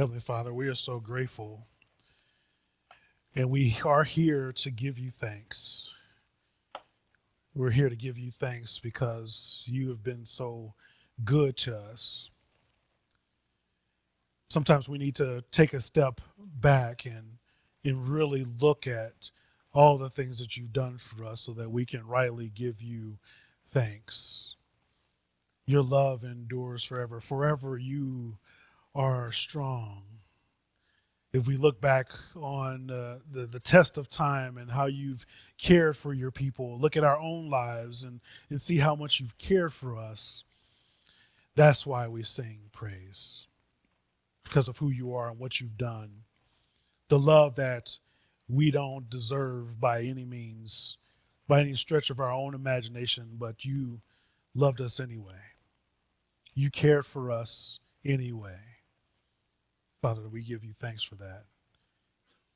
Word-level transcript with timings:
Heavenly 0.00 0.20
Father, 0.20 0.54
we 0.54 0.66
are 0.66 0.74
so 0.74 0.98
grateful. 0.98 1.66
And 3.34 3.50
we 3.50 3.76
are 3.84 4.02
here 4.02 4.50
to 4.50 4.70
give 4.70 4.98
you 4.98 5.10
thanks. 5.10 5.92
We're 7.54 7.68
here 7.68 7.90
to 7.90 7.96
give 7.96 8.16
you 8.16 8.30
thanks 8.30 8.78
because 8.78 9.62
you 9.66 9.90
have 9.90 10.02
been 10.02 10.24
so 10.24 10.72
good 11.22 11.54
to 11.58 11.76
us. 11.76 12.30
Sometimes 14.48 14.88
we 14.88 14.96
need 14.96 15.16
to 15.16 15.44
take 15.50 15.74
a 15.74 15.80
step 15.80 16.22
back 16.38 17.04
and, 17.04 17.36
and 17.84 18.08
really 18.08 18.46
look 18.58 18.86
at 18.86 19.30
all 19.74 19.98
the 19.98 20.08
things 20.08 20.38
that 20.38 20.56
you've 20.56 20.72
done 20.72 20.96
for 20.96 21.26
us 21.26 21.42
so 21.42 21.52
that 21.52 21.70
we 21.70 21.84
can 21.84 22.06
rightly 22.06 22.48
give 22.54 22.80
you 22.80 23.18
thanks. 23.68 24.56
Your 25.66 25.82
love 25.82 26.24
endures 26.24 26.84
forever. 26.84 27.20
Forever 27.20 27.76
you 27.76 28.38
are 28.94 29.32
strong. 29.32 30.02
If 31.32 31.46
we 31.46 31.56
look 31.56 31.80
back 31.80 32.08
on 32.34 32.90
uh, 32.90 33.18
the, 33.30 33.46
the 33.46 33.60
test 33.60 33.98
of 33.98 34.10
time 34.10 34.58
and 34.58 34.70
how 34.70 34.86
you've 34.86 35.24
cared 35.58 35.96
for 35.96 36.12
your 36.12 36.32
people, 36.32 36.78
look 36.78 36.96
at 36.96 37.04
our 37.04 37.18
own 37.18 37.48
lives 37.48 38.02
and, 38.02 38.20
and 38.48 38.60
see 38.60 38.78
how 38.78 38.96
much 38.96 39.20
you've 39.20 39.38
cared 39.38 39.72
for 39.72 39.96
us, 39.96 40.44
that's 41.54 41.86
why 41.86 42.08
we 42.08 42.22
sing 42.24 42.58
praise 42.72 43.46
because 44.42 44.66
of 44.66 44.78
who 44.78 44.90
you 44.90 45.14
are 45.14 45.28
and 45.28 45.38
what 45.38 45.60
you've 45.60 45.78
done. 45.78 46.10
The 47.08 47.18
love 47.18 47.54
that 47.56 47.96
we 48.48 48.72
don't 48.72 49.08
deserve 49.08 49.80
by 49.80 50.02
any 50.02 50.24
means, 50.24 50.96
by 51.46 51.60
any 51.60 51.74
stretch 51.74 52.10
of 52.10 52.18
our 52.18 52.32
own 52.32 52.54
imagination, 52.54 53.28
but 53.38 53.64
you 53.64 54.00
loved 54.54 54.80
us 54.80 54.98
anyway. 54.98 55.34
You 56.54 56.70
cared 56.70 57.06
for 57.06 57.30
us 57.30 57.78
anyway. 58.04 58.58
Father, 60.02 60.28
we 60.28 60.42
give 60.42 60.64
you 60.64 60.72
thanks 60.72 61.02
for 61.02 61.16
that. 61.16 61.44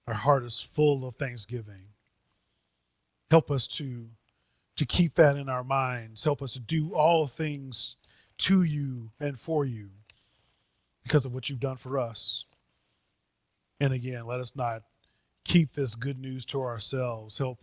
Our 0.06 0.14
heart 0.14 0.44
is 0.44 0.60
full 0.60 1.06
of 1.06 1.16
thanksgiving. 1.16 1.88
Help 3.30 3.51
us 3.51 3.66
to, 3.66 4.06
to 4.76 4.86
keep 4.86 5.14
that 5.16 5.36
in 5.36 5.48
our 5.48 5.64
minds. 5.64 6.24
Help 6.24 6.42
us 6.42 6.54
to 6.54 6.60
do 6.60 6.95
all 6.95 7.26
things 7.26 7.96
to 8.38 8.62
you 8.62 9.10
and 9.20 9.38
for 9.38 9.64
you 9.64 9.90
because 11.02 11.24
of 11.24 11.34
what 11.34 11.48
you've 11.48 11.60
done 11.60 11.76
for 11.76 11.98
us. 11.98 12.45
And 13.80 13.92
again, 13.92 14.26
let 14.26 14.40
us 14.40 14.54
not 14.56 14.82
keep 15.45 15.74
this 15.74 15.95
good 15.95 16.18
news 16.18 16.45
to 16.46 16.62
ourselves. 16.62 17.38
Help 17.38 17.62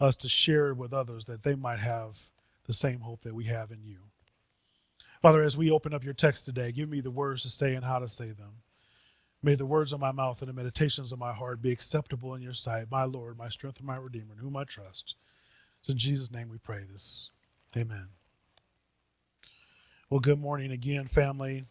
us 0.00 0.16
to 0.16 0.28
share 0.28 0.68
it 0.68 0.76
with 0.76 0.92
others 0.92 1.24
that 1.26 1.42
they 1.42 1.54
might 1.54 1.78
have 1.78 2.18
the 2.66 2.72
same 2.72 3.00
hope 3.00 3.22
that 3.22 3.34
we 3.34 3.44
have 3.44 3.70
in 3.70 3.82
you. 3.84 3.98
Father, 5.22 5.42
as 5.42 5.56
we 5.56 5.70
open 5.70 5.92
up 5.92 6.02
your 6.02 6.14
text 6.14 6.44
today, 6.44 6.72
give 6.72 6.88
me 6.88 7.00
the 7.00 7.10
words 7.10 7.42
to 7.42 7.50
say 7.50 7.74
and 7.74 7.84
how 7.84 7.98
to 7.98 8.08
say 8.08 8.30
them. 8.30 8.52
May 9.42 9.54
the 9.54 9.66
words 9.66 9.92
of 9.92 10.00
my 10.00 10.12
mouth 10.12 10.42
and 10.42 10.48
the 10.48 10.52
meditations 10.52 11.12
of 11.12 11.18
my 11.18 11.32
heart 11.32 11.62
be 11.62 11.72
acceptable 11.72 12.34
in 12.34 12.42
your 12.42 12.52
sight, 12.52 12.90
my 12.90 13.04
Lord, 13.04 13.38
my 13.38 13.48
strength 13.48 13.78
and 13.78 13.86
my 13.86 13.96
Redeemer, 13.96 14.34
in 14.34 14.38
whom 14.38 14.56
I 14.56 14.64
trust. 14.64 15.16
It's 15.80 15.88
in 15.88 15.96
Jesus' 15.96 16.30
name 16.30 16.50
we 16.50 16.58
pray 16.58 16.84
this. 16.90 17.30
Amen. 17.76 18.08
Well, 20.10 20.20
good 20.20 20.40
morning 20.40 20.72
again, 20.72 21.06
family. 21.06 21.64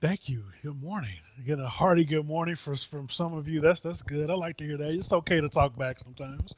Thank 0.00 0.28
you. 0.28 0.44
Good 0.62 0.80
morning. 0.80 1.18
Again, 1.38 1.60
a 1.60 1.68
hearty 1.68 2.04
good 2.04 2.26
morning 2.26 2.54
for, 2.54 2.74
from 2.74 3.08
some 3.08 3.34
of 3.34 3.48
you. 3.48 3.60
That's 3.60 3.80
that's 3.80 4.02
good. 4.02 4.30
I 4.30 4.34
like 4.34 4.56
to 4.58 4.64
hear 4.64 4.78
that. 4.78 4.90
It's 4.90 5.12
okay 5.12 5.40
to 5.40 5.48
talk 5.48 5.76
back 5.76 5.98
sometimes. 5.98 6.54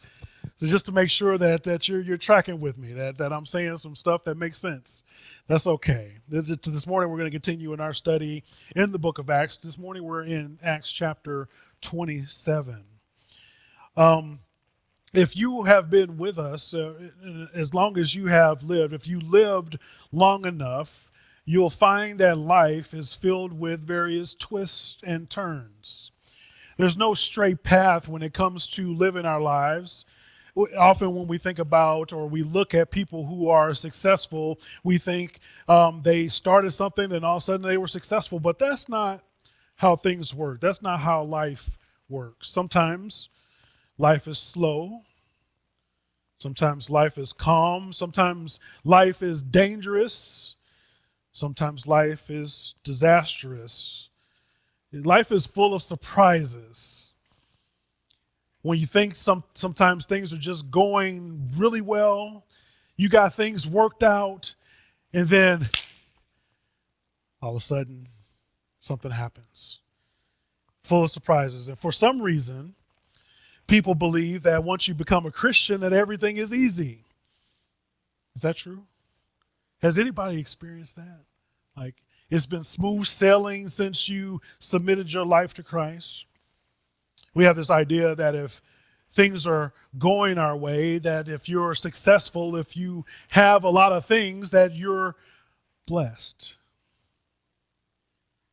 So 0.56 0.66
just 0.66 0.86
to 0.86 0.92
make 0.92 1.10
sure 1.10 1.38
that 1.38 1.64
that 1.64 1.88
you're 1.88 2.00
you're 2.00 2.16
tracking 2.16 2.60
with 2.60 2.78
me, 2.78 2.92
that 2.92 3.18
that 3.18 3.32
I'm 3.32 3.46
saying 3.46 3.76
some 3.78 3.94
stuff 3.94 4.24
that 4.24 4.36
makes 4.36 4.58
sense. 4.58 5.04
That's 5.48 5.66
okay. 5.66 6.18
This, 6.28 6.86
morning 6.86 7.10
we're 7.10 7.18
going 7.18 7.30
to 7.30 7.34
continue 7.34 7.72
in 7.72 7.80
our 7.80 7.94
study 7.94 8.44
in 8.76 8.92
the 8.92 8.98
book 8.98 9.18
of 9.18 9.28
Acts. 9.30 9.56
This 9.56 9.78
morning 9.78 10.04
we're 10.04 10.24
in 10.24 10.58
Acts 10.62 10.92
chapter 10.92 11.48
27. 11.80 12.84
Um, 13.96 14.38
if 15.12 15.36
you 15.36 15.64
have 15.64 15.90
been 15.90 16.16
with 16.16 16.38
us 16.38 16.72
uh, 16.74 16.94
as 17.54 17.74
long 17.74 17.98
as 17.98 18.14
you 18.14 18.26
have 18.26 18.62
lived, 18.62 18.94
if 18.94 19.06
you 19.06 19.20
lived 19.20 19.78
long 20.10 20.46
enough, 20.46 21.10
you'll 21.44 21.70
find 21.70 22.18
that 22.20 22.38
life 22.38 22.94
is 22.94 23.14
filled 23.14 23.52
with 23.52 23.80
various 23.80 24.34
twists 24.34 24.98
and 25.04 25.28
turns. 25.28 26.12
There's 26.78 26.96
no 26.96 27.14
straight 27.14 27.62
path 27.62 28.08
when 28.08 28.22
it 28.22 28.32
comes 28.32 28.68
to 28.68 28.94
living 28.94 29.26
our 29.26 29.40
lives 29.40 30.04
often 30.54 31.14
when 31.14 31.26
we 31.26 31.38
think 31.38 31.58
about 31.58 32.12
or 32.12 32.28
we 32.28 32.42
look 32.42 32.74
at 32.74 32.90
people 32.90 33.24
who 33.24 33.48
are 33.48 33.72
successful, 33.74 34.60
we 34.84 34.98
think 34.98 35.40
um, 35.68 36.02
they 36.02 36.28
started 36.28 36.70
something 36.72 37.12
and 37.12 37.24
all 37.24 37.36
of 37.36 37.42
a 37.42 37.44
sudden 37.44 37.62
they 37.62 37.78
were 37.78 37.86
successful. 37.86 38.38
But 38.38 38.58
that's 38.58 38.88
not 38.88 39.22
how 39.76 39.96
things 39.96 40.34
work. 40.34 40.60
That's 40.60 40.82
not 40.82 41.00
how 41.00 41.22
life 41.24 41.78
works. 42.08 42.48
Sometimes 42.48 43.30
life 43.98 44.28
is 44.28 44.38
slow. 44.38 45.02
Sometimes 46.38 46.90
life 46.90 47.18
is 47.18 47.32
calm. 47.32 47.92
Sometimes 47.92 48.60
life 48.84 49.22
is 49.22 49.42
dangerous. 49.42 50.56
Sometimes 51.32 51.86
life 51.86 52.30
is 52.30 52.74
disastrous. 52.84 54.10
Life 54.92 55.32
is 55.32 55.46
full 55.46 55.72
of 55.72 55.82
surprises 55.82 57.11
when 58.62 58.78
you 58.78 58.86
think 58.86 59.16
some 59.16 59.44
sometimes 59.54 60.06
things 60.06 60.32
are 60.32 60.38
just 60.38 60.70
going 60.70 61.50
really 61.56 61.80
well, 61.80 62.46
you 62.96 63.08
got 63.08 63.34
things 63.34 63.66
worked 63.66 64.02
out, 64.02 64.54
and 65.12 65.28
then 65.28 65.68
all 67.40 67.50
of 67.50 67.56
a 67.56 67.60
sudden 67.60 68.08
something 68.78 69.10
happens. 69.10 69.80
Full 70.82 71.04
of 71.04 71.10
surprises. 71.10 71.68
And 71.68 71.78
for 71.78 71.92
some 71.92 72.20
reason, 72.20 72.74
people 73.66 73.94
believe 73.94 74.42
that 74.44 74.64
once 74.64 74.88
you 74.88 74.94
become 74.94 75.26
a 75.26 75.30
Christian 75.30 75.80
that 75.80 75.92
everything 75.92 76.36
is 76.36 76.52
easy. 76.52 77.04
Is 78.34 78.42
that 78.42 78.56
true? 78.56 78.84
Has 79.82 79.98
anybody 79.98 80.38
experienced 80.38 80.96
that? 80.96 81.20
Like 81.76 82.02
it's 82.30 82.46
been 82.46 82.62
smooth 82.64 83.06
sailing 83.06 83.68
since 83.68 84.08
you 84.08 84.40
submitted 84.58 85.12
your 85.12 85.26
life 85.26 85.54
to 85.54 85.62
Christ? 85.62 86.26
We 87.34 87.44
have 87.44 87.56
this 87.56 87.70
idea 87.70 88.14
that 88.14 88.34
if 88.34 88.60
things 89.10 89.46
are 89.46 89.72
going 89.98 90.38
our 90.38 90.56
way, 90.56 90.98
that 90.98 91.28
if 91.28 91.48
you're 91.48 91.74
successful, 91.74 92.56
if 92.56 92.76
you 92.76 93.04
have 93.28 93.64
a 93.64 93.70
lot 93.70 93.92
of 93.92 94.04
things, 94.04 94.50
that 94.50 94.74
you're 94.74 95.16
blessed. 95.86 96.56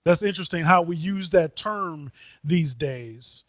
That's 0.03 0.23
interesting 0.23 0.63
how 0.63 0.81
we 0.81 0.95
use 0.95 1.29
that 1.31 1.56
term 1.56 2.12
these 2.44 2.75
days 2.75 3.44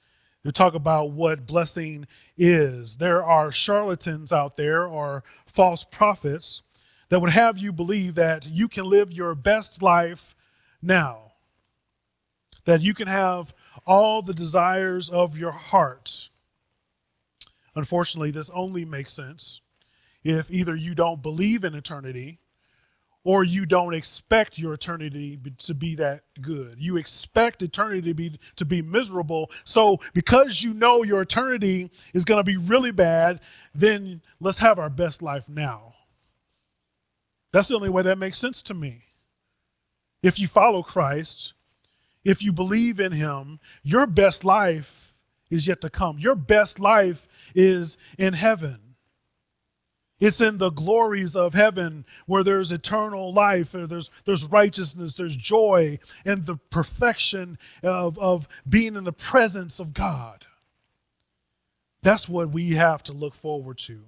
to 0.44 0.52
talk 0.52 0.74
about 0.74 1.12
what 1.12 1.46
blessing 1.46 2.06
is. 2.36 2.96
There 2.96 3.22
are 3.22 3.52
charlatans 3.52 4.32
out 4.32 4.56
there 4.56 4.86
or 4.86 5.22
false 5.46 5.84
prophets 5.84 6.62
that 7.08 7.20
would 7.20 7.30
have 7.30 7.58
you 7.58 7.72
believe 7.72 8.14
that 8.14 8.46
you 8.46 8.69
can 8.69 8.84
live 8.84 9.12
your 9.12 9.34
best 9.34 9.82
life 9.82 10.34
now, 10.80 11.32
that 12.64 12.82
you 12.82 12.94
can 12.94 13.08
have 13.08 13.52
all 13.90 14.22
the 14.22 14.32
desires 14.32 15.10
of 15.10 15.36
your 15.36 15.50
heart. 15.50 16.30
Unfortunately, 17.74 18.30
this 18.30 18.48
only 18.50 18.84
makes 18.84 19.12
sense 19.12 19.62
if 20.22 20.48
either 20.48 20.76
you 20.76 20.94
don't 20.94 21.22
believe 21.22 21.64
in 21.64 21.74
eternity 21.74 22.38
or 23.24 23.42
you 23.42 23.66
don't 23.66 23.92
expect 23.92 24.58
your 24.58 24.74
eternity 24.74 25.40
to 25.58 25.74
be 25.74 25.96
that 25.96 26.22
good. 26.40 26.76
You 26.78 26.98
expect 26.98 27.62
eternity 27.62 28.02
to 28.02 28.14
be 28.14 28.38
to 28.56 28.64
be 28.64 28.80
miserable. 28.80 29.50
So 29.64 29.98
because 30.14 30.62
you 30.62 30.72
know 30.72 31.02
your 31.02 31.22
eternity 31.22 31.90
is 32.14 32.24
going 32.24 32.38
to 32.38 32.44
be 32.44 32.58
really 32.58 32.92
bad, 32.92 33.40
then 33.74 34.22
let's 34.38 34.60
have 34.60 34.78
our 34.78 34.88
best 34.88 35.20
life 35.20 35.48
now. 35.48 35.94
That's 37.52 37.66
the 37.66 37.74
only 37.74 37.88
way 37.88 38.04
that 38.04 38.18
makes 38.18 38.38
sense 38.38 38.62
to 38.62 38.74
me. 38.74 39.02
If 40.22 40.38
you 40.38 40.46
follow 40.46 40.84
Christ, 40.84 41.54
if 42.25 42.43
you 42.43 42.52
believe 42.52 43.00
in 43.00 43.12
him, 43.12 43.61
your 43.82 44.06
best 44.06 44.44
life 44.44 45.14
is 45.50 45.67
yet 45.67 45.81
to 45.81 45.90
come. 45.90 46.19
Your 46.19 46.34
best 46.34 46.78
life 46.78 47.26
is 47.55 47.96
in 48.19 48.34
heaven. 48.34 48.78
It's 50.20 50.43
in 50.43 50.58
the 50.58 50.70
glories 50.70 51.34
of 51.34 51.55
heaven 51.55 52.05
where 52.26 52.44
there's 52.44 52.72
eternal 52.72 53.32
life, 53.32 53.72
there's, 53.72 54.11
there's 54.26 54.44
righteousness, 54.44 55.14
there's 55.14 55.34
joy, 55.34 55.99
and 56.26 56.44
the 56.44 56.56
perfection 56.56 57.58
of, 57.82 58.19
of 58.19 58.46
being 58.69 58.96
in 58.96 59.05
the 59.05 59.12
presence 59.12 59.81
of 59.81 59.94
God. 59.94 60.44
That's 62.02 62.28
what 62.28 62.50
we 62.50 62.72
have 62.72 63.02
to 63.05 63.12
look 63.14 63.34
forward 63.34 63.78
to 63.78 64.02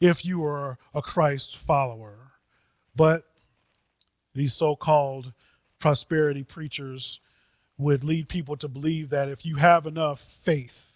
if 0.00 0.24
you 0.24 0.44
are 0.44 0.78
a 0.92 1.02
Christ 1.02 1.56
follower. 1.56 2.32
But 2.96 3.24
these 4.34 4.54
so 4.54 4.74
called 4.74 5.32
prosperity 5.78 6.42
preachers 6.42 7.20
would 7.78 8.04
lead 8.04 8.28
people 8.28 8.56
to 8.56 8.68
believe 8.68 9.10
that 9.10 9.28
if 9.28 9.44
you 9.44 9.56
have 9.56 9.86
enough 9.86 10.20
faith, 10.20 10.92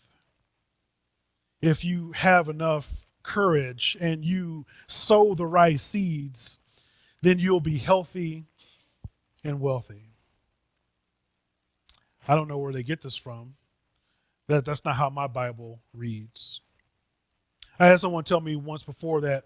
if 1.60 1.84
you 1.84 2.12
have 2.12 2.48
enough 2.48 3.02
courage 3.22 3.96
and 4.00 4.24
you 4.24 4.64
sow 4.86 5.34
the 5.34 5.46
right 5.46 5.78
seeds, 5.78 6.58
then 7.22 7.38
you'll 7.38 7.60
be 7.60 7.76
healthy 7.76 8.44
and 9.44 9.60
wealthy. 9.60 10.10
I 12.26 12.34
don't 12.34 12.48
know 12.48 12.58
where 12.58 12.72
they 12.72 12.82
get 12.82 13.02
this 13.02 13.16
from. 13.16 13.54
That, 14.46 14.64
that's 14.64 14.84
not 14.84 14.96
how 14.96 15.10
my 15.10 15.26
Bible 15.26 15.80
reads. 15.94 16.60
I 17.78 17.86
had 17.86 18.00
someone 18.00 18.24
tell 18.24 18.40
me 18.40 18.56
once 18.56 18.84
before 18.84 19.22
that 19.22 19.44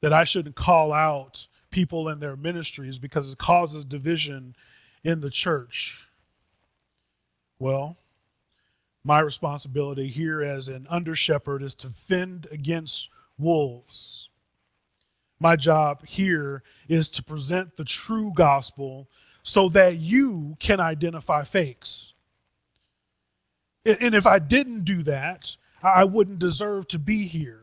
that 0.00 0.12
I 0.12 0.24
shouldn't 0.24 0.56
call 0.56 0.92
out 0.92 1.46
people 1.76 2.08
and 2.08 2.22
their 2.22 2.36
ministries 2.36 2.98
because 2.98 3.30
it 3.30 3.36
causes 3.36 3.84
division 3.84 4.56
in 5.04 5.20
the 5.20 5.28
church. 5.28 6.08
Well, 7.58 7.98
my 9.04 9.20
responsibility 9.20 10.08
here 10.08 10.42
as 10.42 10.70
an 10.70 10.86
under 10.88 11.14
shepherd 11.14 11.62
is 11.62 11.74
to 11.74 11.90
fend 11.90 12.48
against 12.50 13.10
wolves. 13.38 14.30
My 15.38 15.54
job 15.54 16.06
here 16.06 16.62
is 16.88 17.10
to 17.10 17.22
present 17.22 17.76
the 17.76 17.84
true 17.84 18.32
gospel 18.34 19.06
so 19.42 19.68
that 19.68 19.98
you 19.98 20.56
can 20.58 20.80
identify 20.80 21.44
fakes. 21.44 22.14
And 23.84 24.14
if 24.14 24.26
I 24.26 24.38
didn't 24.38 24.84
do 24.84 25.02
that, 25.02 25.54
I 25.82 26.04
wouldn't 26.04 26.38
deserve 26.38 26.88
to 26.88 26.98
be 26.98 27.26
here. 27.26 27.60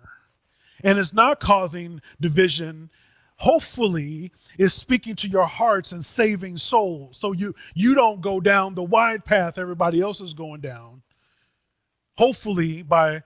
And 0.83 0.99
it's 0.99 1.13
not 1.13 1.39
causing 1.39 1.99
division 2.21 2.91
hopefully 3.37 4.31
is 4.57 4.73
speaking 4.73 5.15
to 5.15 5.27
your 5.27 5.45
hearts 5.45 5.91
and 5.91 6.03
saving 6.03 6.57
souls. 6.57 7.17
So 7.17 7.31
you 7.31 7.55
you 7.73 7.93
don't 7.93 8.21
go 8.21 8.39
down 8.39 8.75
the 8.75 8.83
wide 8.83 9.25
path 9.25 9.57
everybody 9.57 10.01
else 10.01 10.21
is 10.21 10.33
going 10.33 10.61
down. 10.61 11.01
Hopefully 12.17 12.83
by 12.83 13.23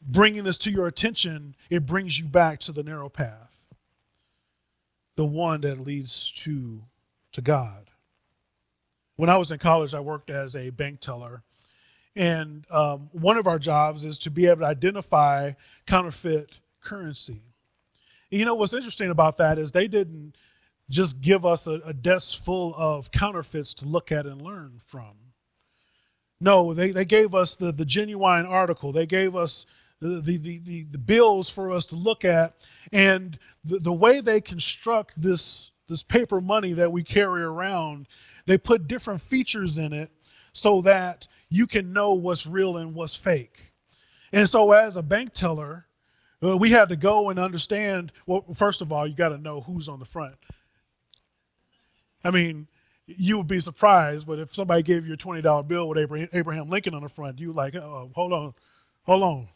bringing 0.00 0.44
this 0.44 0.58
to 0.58 0.70
your 0.70 0.86
attention 0.86 1.54
it 1.70 1.86
brings 1.86 2.18
you 2.18 2.24
back 2.24 2.58
to 2.58 2.72
the 2.72 2.82
narrow 2.82 3.08
path 3.08 3.64
the 5.14 5.24
one 5.24 5.60
that 5.60 5.78
leads 5.78 6.32
to 6.32 6.82
to 7.32 7.40
god. 7.40 7.90
When 9.16 9.30
i 9.30 9.36
was 9.36 9.52
in 9.52 9.58
college 9.58 9.94
i 9.94 10.00
worked 10.00 10.30
as 10.30 10.56
a 10.56 10.70
bank 10.70 11.00
teller. 11.00 11.42
And 12.14 12.66
um, 12.70 13.08
one 13.12 13.38
of 13.38 13.46
our 13.46 13.58
jobs 13.58 14.04
is 14.04 14.18
to 14.18 14.30
be 14.30 14.46
able 14.46 14.60
to 14.60 14.66
identify 14.66 15.52
counterfeit 15.86 16.60
currency 16.82 17.51
you 18.32 18.44
know 18.44 18.54
what's 18.54 18.72
interesting 18.72 19.10
about 19.10 19.36
that 19.36 19.58
is 19.58 19.72
they 19.72 19.88
didn't 19.88 20.36
just 20.88 21.20
give 21.20 21.46
us 21.46 21.66
a, 21.66 21.80
a 21.84 21.92
desk 21.92 22.42
full 22.42 22.74
of 22.76 23.10
counterfeits 23.10 23.74
to 23.74 23.86
look 23.86 24.10
at 24.12 24.26
and 24.26 24.42
learn 24.42 24.78
from. 24.78 25.12
No, 26.40 26.74
they, 26.74 26.90
they 26.90 27.04
gave 27.04 27.34
us 27.34 27.56
the, 27.56 27.72
the 27.72 27.84
genuine 27.84 28.46
article. 28.46 28.90
They 28.90 29.06
gave 29.06 29.36
us 29.36 29.66
the, 30.00 30.20
the, 30.20 30.36
the, 30.38 30.86
the, 30.90 30.98
bills 30.98 31.48
for 31.48 31.70
us 31.70 31.86
to 31.86 31.96
look 31.96 32.24
at. 32.24 32.56
And 32.90 33.38
the, 33.64 33.78
the 33.78 33.92
way 33.92 34.20
they 34.20 34.40
construct 34.40 35.20
this, 35.22 35.70
this 35.88 36.02
paper 36.02 36.40
money 36.40 36.72
that 36.72 36.90
we 36.90 37.04
carry 37.04 37.42
around, 37.42 38.08
they 38.46 38.58
put 38.58 38.88
different 38.88 39.20
features 39.20 39.78
in 39.78 39.92
it 39.92 40.10
so 40.52 40.80
that 40.82 41.28
you 41.48 41.66
can 41.66 41.92
know 41.92 42.14
what's 42.14 42.46
real 42.46 42.78
and 42.78 42.92
what's 42.94 43.14
fake. 43.14 43.72
And 44.32 44.48
so, 44.48 44.72
as 44.72 44.96
a 44.96 45.02
bank 45.02 45.34
teller, 45.34 45.86
well, 46.42 46.58
we 46.58 46.70
had 46.70 46.88
to 46.88 46.96
go 46.96 47.30
and 47.30 47.38
understand. 47.38 48.12
Well, 48.26 48.44
first 48.52 48.82
of 48.82 48.92
all, 48.92 49.06
you 49.06 49.14
got 49.14 49.28
to 49.30 49.38
know 49.38 49.60
who's 49.60 49.88
on 49.88 50.00
the 50.00 50.04
front. 50.04 50.34
I 52.24 52.32
mean, 52.32 52.66
you 53.06 53.38
would 53.38 53.46
be 53.46 53.60
surprised, 53.60 54.26
but 54.26 54.38
if 54.38 54.52
somebody 54.54 54.82
gave 54.82 55.06
you 55.06 55.14
a 55.14 55.16
twenty 55.16 55.40
dollar 55.40 55.62
bill 55.62 55.88
with 55.88 56.28
Abraham 56.32 56.68
Lincoln 56.68 56.94
on 56.94 57.02
the 57.02 57.08
front, 57.08 57.38
you 57.38 57.52
like, 57.52 57.76
oh, 57.76 58.10
hold 58.14 58.32
on, 58.32 58.54
hold 59.04 59.22
on, 59.22 59.48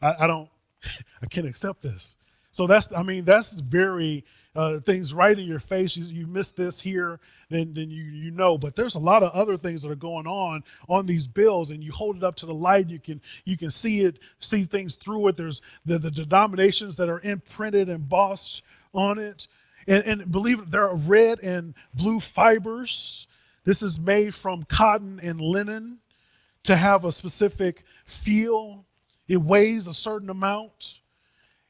I, 0.00 0.24
I 0.24 0.26
don't, 0.26 0.48
I 1.22 1.26
can't 1.26 1.46
accept 1.46 1.82
this. 1.82 2.16
So 2.50 2.66
that's, 2.66 2.90
I 2.92 3.02
mean, 3.02 3.24
that's 3.24 3.54
very 3.54 4.24
uh, 4.56 4.78
things 4.80 5.12
right 5.12 5.38
in 5.38 5.46
your 5.46 5.58
face. 5.58 5.96
You, 5.96 6.04
you 6.04 6.26
miss 6.26 6.52
this 6.52 6.80
here, 6.80 7.20
then 7.50 7.74
then 7.74 7.90
you 7.90 8.04
you 8.04 8.30
know. 8.30 8.56
But 8.56 8.74
there's 8.74 8.94
a 8.94 9.00
lot 9.00 9.22
of 9.22 9.32
other 9.32 9.56
things 9.56 9.82
that 9.82 9.90
are 9.90 9.96
going 9.96 10.26
on 10.26 10.62
on 10.88 11.06
these 11.06 11.26
bills, 11.26 11.70
and 11.70 11.82
you 11.82 11.92
hold 11.92 12.16
it 12.16 12.24
up 12.24 12.36
to 12.36 12.46
the 12.46 12.54
light. 12.54 12.90
You 12.90 13.00
can 13.00 13.20
you 13.44 13.56
can 13.56 13.70
see 13.70 14.02
it, 14.02 14.18
see 14.40 14.64
things 14.64 14.94
through 14.94 15.28
it. 15.28 15.36
There's 15.36 15.60
the 15.84 15.98
the 15.98 16.10
denominations 16.10 16.96
that 16.96 17.08
are 17.08 17.20
imprinted 17.20 17.88
and 17.88 18.02
embossed 18.02 18.62
on 18.92 19.18
it, 19.18 19.48
and, 19.86 20.04
and 20.04 20.30
believe 20.30 20.60
it, 20.60 20.70
there 20.70 20.88
are 20.88 20.96
red 20.96 21.40
and 21.40 21.74
blue 21.94 22.20
fibers. 22.20 23.26
This 23.64 23.82
is 23.82 23.98
made 23.98 24.34
from 24.34 24.62
cotton 24.64 25.18
and 25.22 25.40
linen 25.40 25.98
to 26.64 26.76
have 26.76 27.04
a 27.04 27.12
specific 27.12 27.84
feel. 28.04 28.84
It 29.26 29.38
weighs 29.38 29.88
a 29.88 29.94
certain 29.94 30.30
amount. 30.30 31.00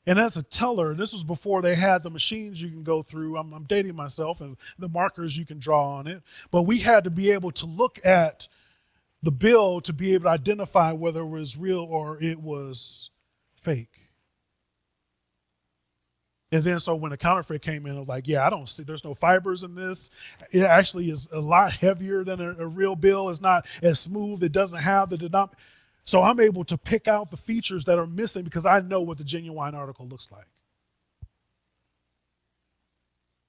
And 0.07 0.19
as 0.19 0.37
a 0.37 0.43
teller, 0.43 0.95
this 0.95 1.13
was 1.13 1.25
before 1.25 1.63
they 1.63 1.75
had 1.75 2.03
the 2.03 2.11
machines 2.11 2.61
you 2.61 2.69
can 2.69 2.83
go 2.83 3.03
through. 3.03 3.39
I'm, 3.39 3.53
I'm, 3.55 3.65
dating 3.65 3.97
myself 3.97 4.43
and 4.43 4.57
the 4.79 4.89
markers 4.89 5.37
you 5.37 5.47
can 5.47 5.59
draw 5.59 5.97
on 5.97 6.07
it. 6.07 6.23
But 6.51 6.63
we 6.63 6.79
had 6.79 7.05
to 7.05 7.11
be 7.11 7.31
able 7.31 7.53
to 7.53 7.67
look 7.67 8.05
at 8.05 8.47
the 9.23 9.33
bill 9.33 9.81
to 9.81 9.93
be 9.95 10.13
able 10.13 10.25
to 10.25 10.31
identify 10.31 10.93
whether 10.93 11.21
it 11.21 11.29
was 11.29 11.57
real 11.57 11.81
or 11.81 12.23
it 12.23 12.39
was 12.39 13.11
fake. 13.63 14.11
And 16.53 16.63
then 16.63 16.79
so 16.79 16.95
when 16.95 17.11
the 17.11 17.17
counterfeit 17.17 17.63
came 17.63 17.87
in, 17.87 17.97
I 17.97 17.99
was 17.99 18.09
like, 18.09 18.29
yeah, 18.29 18.47
I 18.47 18.51
don't 18.51 18.69
see, 18.69 18.85
there's 18.85 19.03
no 19.03 19.15
fibers 19.15 19.65
in 19.65 19.75
this. 19.75 20.11
It 20.53 20.63
actually 20.63 21.11
is 21.11 21.27
a 21.33 21.41
lot 21.41 21.73
heavier 21.73 22.23
than 22.23 22.41
a, 22.41 22.51
a 22.51 22.67
real 22.67 22.95
bill. 22.95 23.31
It's 23.31 23.41
not 23.41 23.67
as 23.83 23.99
smooth. 23.99 24.43
It 24.43 24.53
doesn't 24.53 24.79
have 24.79 25.09
the 25.09 25.17
denominator. 25.17 25.59
So 26.05 26.23
I'm 26.23 26.39
able 26.39 26.65
to 26.65 26.77
pick 26.77 27.09
out 27.09 27.31
the 27.31 27.37
features 27.37 27.85
that 27.87 27.99
are 27.99 28.07
missing 28.07 28.45
because 28.45 28.67
I 28.67 28.81
know 28.81 29.01
what 29.01 29.19
the 29.19 29.25
genuine 29.25 29.75
article 29.75 30.07
looks 30.07 30.31
like. 30.31 30.49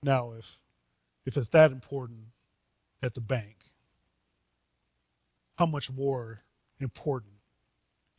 Now, 0.01 0.33
if, 0.37 0.59
if 1.25 1.35
it's 1.35 1.49
that 1.49 1.71
important 1.71 2.19
at 3.03 3.13
the 3.13 3.21
bank, 3.21 3.57
how 5.57 5.65
much 5.65 5.91
more 5.91 6.41
important 6.79 7.33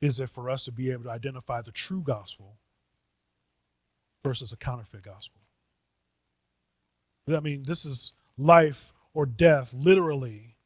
is 0.00 0.20
it 0.20 0.28
for 0.28 0.50
us 0.50 0.64
to 0.64 0.72
be 0.72 0.90
able 0.90 1.04
to 1.04 1.10
identify 1.10 1.62
the 1.62 1.70
true 1.70 2.02
gospel 2.02 2.58
versus 4.22 4.52
a 4.52 4.56
counterfeit 4.56 5.02
gospel? 5.02 5.40
I 7.28 7.40
mean, 7.40 7.62
this 7.62 7.86
is 7.86 8.12
life 8.36 8.92
or 9.14 9.24
death, 9.26 9.72
literally. 9.74 10.56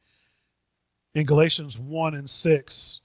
In 1.13 1.25
Galatians 1.25 1.77
1 1.77 2.15
and 2.15 2.29
6, 2.29 3.01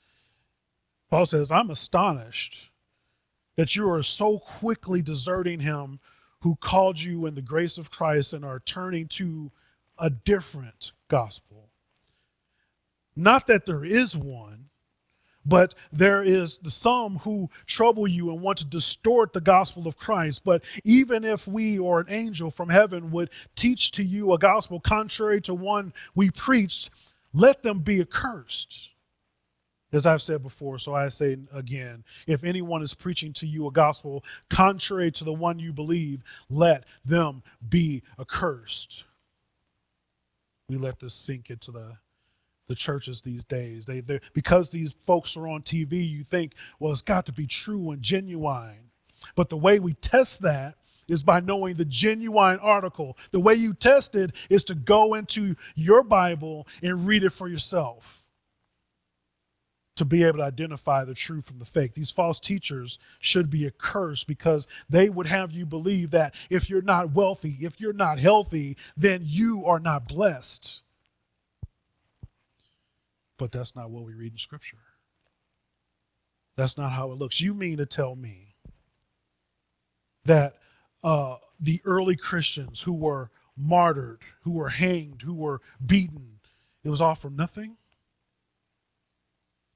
Paul 1.11 1.27
says, 1.27 1.51
I'm 1.51 1.71
astonished 1.71 2.71
that 3.57 3.77
you 3.77 3.89
are 3.91 4.03
so 4.03 4.39
quickly 4.39 5.03
deserting 5.03 5.61
him 5.61 6.01
who 6.41 6.57
called 6.57 7.01
you 7.01 7.27
in 7.27 7.35
the 7.35 7.43
grace 7.43 7.79
of 7.79 7.91
Christ 7.91 8.33
and 8.33 8.45
are 8.45 8.61
turning 8.61 9.09
to 9.09 9.51
a 9.99 10.11
different 10.11 10.93
gospel. 11.09 11.69
Not 13.17 13.47
that 13.47 13.65
there 13.65 13.85
is 13.85 14.17
one, 14.17 14.67
but 15.47 15.75
there 15.93 16.23
is 16.23 16.59
some 16.69 17.19
who 17.19 17.49
trouble 17.67 18.07
you 18.07 18.31
and 18.31 18.43
want 18.43 18.59
to 18.59 18.65
distort 18.67 19.33
the 19.33 19.41
gospel 19.41 19.87
of 19.87 19.97
Christ. 19.97 20.45
But 20.45 20.63
even 20.85 21.25
if 21.25 21.47
we 21.47 21.79
or 21.79 22.01
an 22.01 22.07
angel 22.11 22.51
from 22.51 22.69
heaven 22.69 23.11
would 23.13 23.31
teach 23.55 23.93
to 23.93 24.03
you 24.03 24.33
a 24.33 24.39
gospel 24.39 24.81
contrary 24.81 25.41
to 25.43 25.55
one 25.55 25.93
we 26.15 26.31
preached, 26.31 26.91
let 27.33 27.63
them 27.63 27.79
be 27.79 28.01
accursed. 28.01 28.91
As 29.97 30.05
I've 30.05 30.21
said 30.21 30.43
before, 30.43 30.79
so 30.79 30.95
I 30.95 31.09
say 31.09 31.39
again 31.55 32.05
if 32.27 32.45
anyone 32.45 32.83
is 32.83 32.93
preaching 32.93 33.33
to 33.33 33.47
you 33.47 33.67
a 33.67 33.71
gospel 33.71 34.23
contrary 34.51 35.11
to 35.13 35.25
the 35.25 35.33
one 35.33 35.59
you 35.59 35.73
believe, 35.73 36.23
let 36.51 36.85
them 37.07 37.43
be 37.71 38.03
accursed. 38.21 39.05
We 40.69 40.77
let 40.77 41.01
this 41.01 41.15
sink 41.15 41.49
into 41.49 41.71
the, 41.71 41.97
the 42.69 42.75
churches 42.75 43.23
these 43.23 43.43
days. 43.45 43.87
They, 43.87 44.03
because 44.35 44.71
these 44.71 44.93
folks 45.07 45.35
are 45.35 45.49
on 45.49 45.63
TV, 45.63 46.07
you 46.07 46.23
think, 46.25 46.53
well, 46.79 46.93
it's 46.93 47.01
got 47.01 47.25
to 47.27 47.33
be 47.33 47.47
true 47.47 47.93
and 47.93 48.03
genuine. 48.03 48.91
But 49.35 49.49
the 49.49 49.57
way 49.57 49.79
we 49.79 49.95
test 49.95 50.43
that 50.43 50.75
is 51.09 51.23
by 51.23 51.41
knowing 51.41 51.77
the 51.77 51.87
genuine 51.87 52.59
article. 52.59 53.17
The 53.31 53.41
way 53.41 53.55
you 53.55 53.73
test 53.73 54.15
it 54.15 54.33
is 54.51 54.63
to 54.65 54.75
go 54.75 55.15
into 55.15 55.57
your 55.75 56.03
Bible 56.03 56.67
and 56.83 57.07
read 57.07 57.25
it 57.25 57.31
for 57.31 57.49
yourself 57.49 58.26
to 59.97 60.05
be 60.05 60.23
able 60.23 60.39
to 60.39 60.45
identify 60.45 61.05
the 61.05 61.15
true 61.15 61.41
from 61.41 61.59
the 61.59 61.65
fake. 61.65 61.95
These 61.95 62.11
false 62.11 62.39
teachers 62.39 62.99
should 63.19 63.51
be 63.51 63.67
a 63.67 63.71
curse 63.71 64.25
because 64.25 64.67
they 64.89 65.09
would 65.09 65.27
have 65.27 65.53
you 65.53 65.67
believe 65.67 66.11
that 66.13 66.35
if 66.51 66.71
you're 66.71 66.83
not 66.83 67.13
wealthy, 67.13 67.57
if 67.61 67.81
you're 67.81 67.95
not 67.95 68.19
healthy, 68.19 68.77
then 68.97 69.23
you 69.25 69.65
are 69.65 69.81
not 69.81 70.07
blessed. 70.07 70.83
But 73.39 73.53
that's 73.53 73.75
not 73.75 73.91
what 73.91 74.05
we 74.05 74.15
read 74.15 74.33
in 74.33 74.39
Scripture. 74.39 74.79
That's 76.57 76.79
not 76.79 76.93
how 76.93 77.13
it 77.13 77.19
looks. 77.19 77.41
You 77.41 77.55
mean 77.55 77.79
to 77.79 77.87
tell 77.87 78.17
me 78.17 78.55
that 80.25 80.57
uh, 81.03 81.37
the 81.61 81.81
early 81.85 82.17
Christians 82.17 82.83
who 82.83 82.93
were 82.93 83.31
martyred, 83.57 84.21
who 84.43 84.53
were 84.53 84.69
hanged, 84.69 85.23
who 85.23 85.35
were 85.35 85.61
beaten, 85.85 86.39
it 86.85 86.89
was 86.91 87.01
all 87.01 87.15
for 87.15 87.31
nothing? 87.31 87.77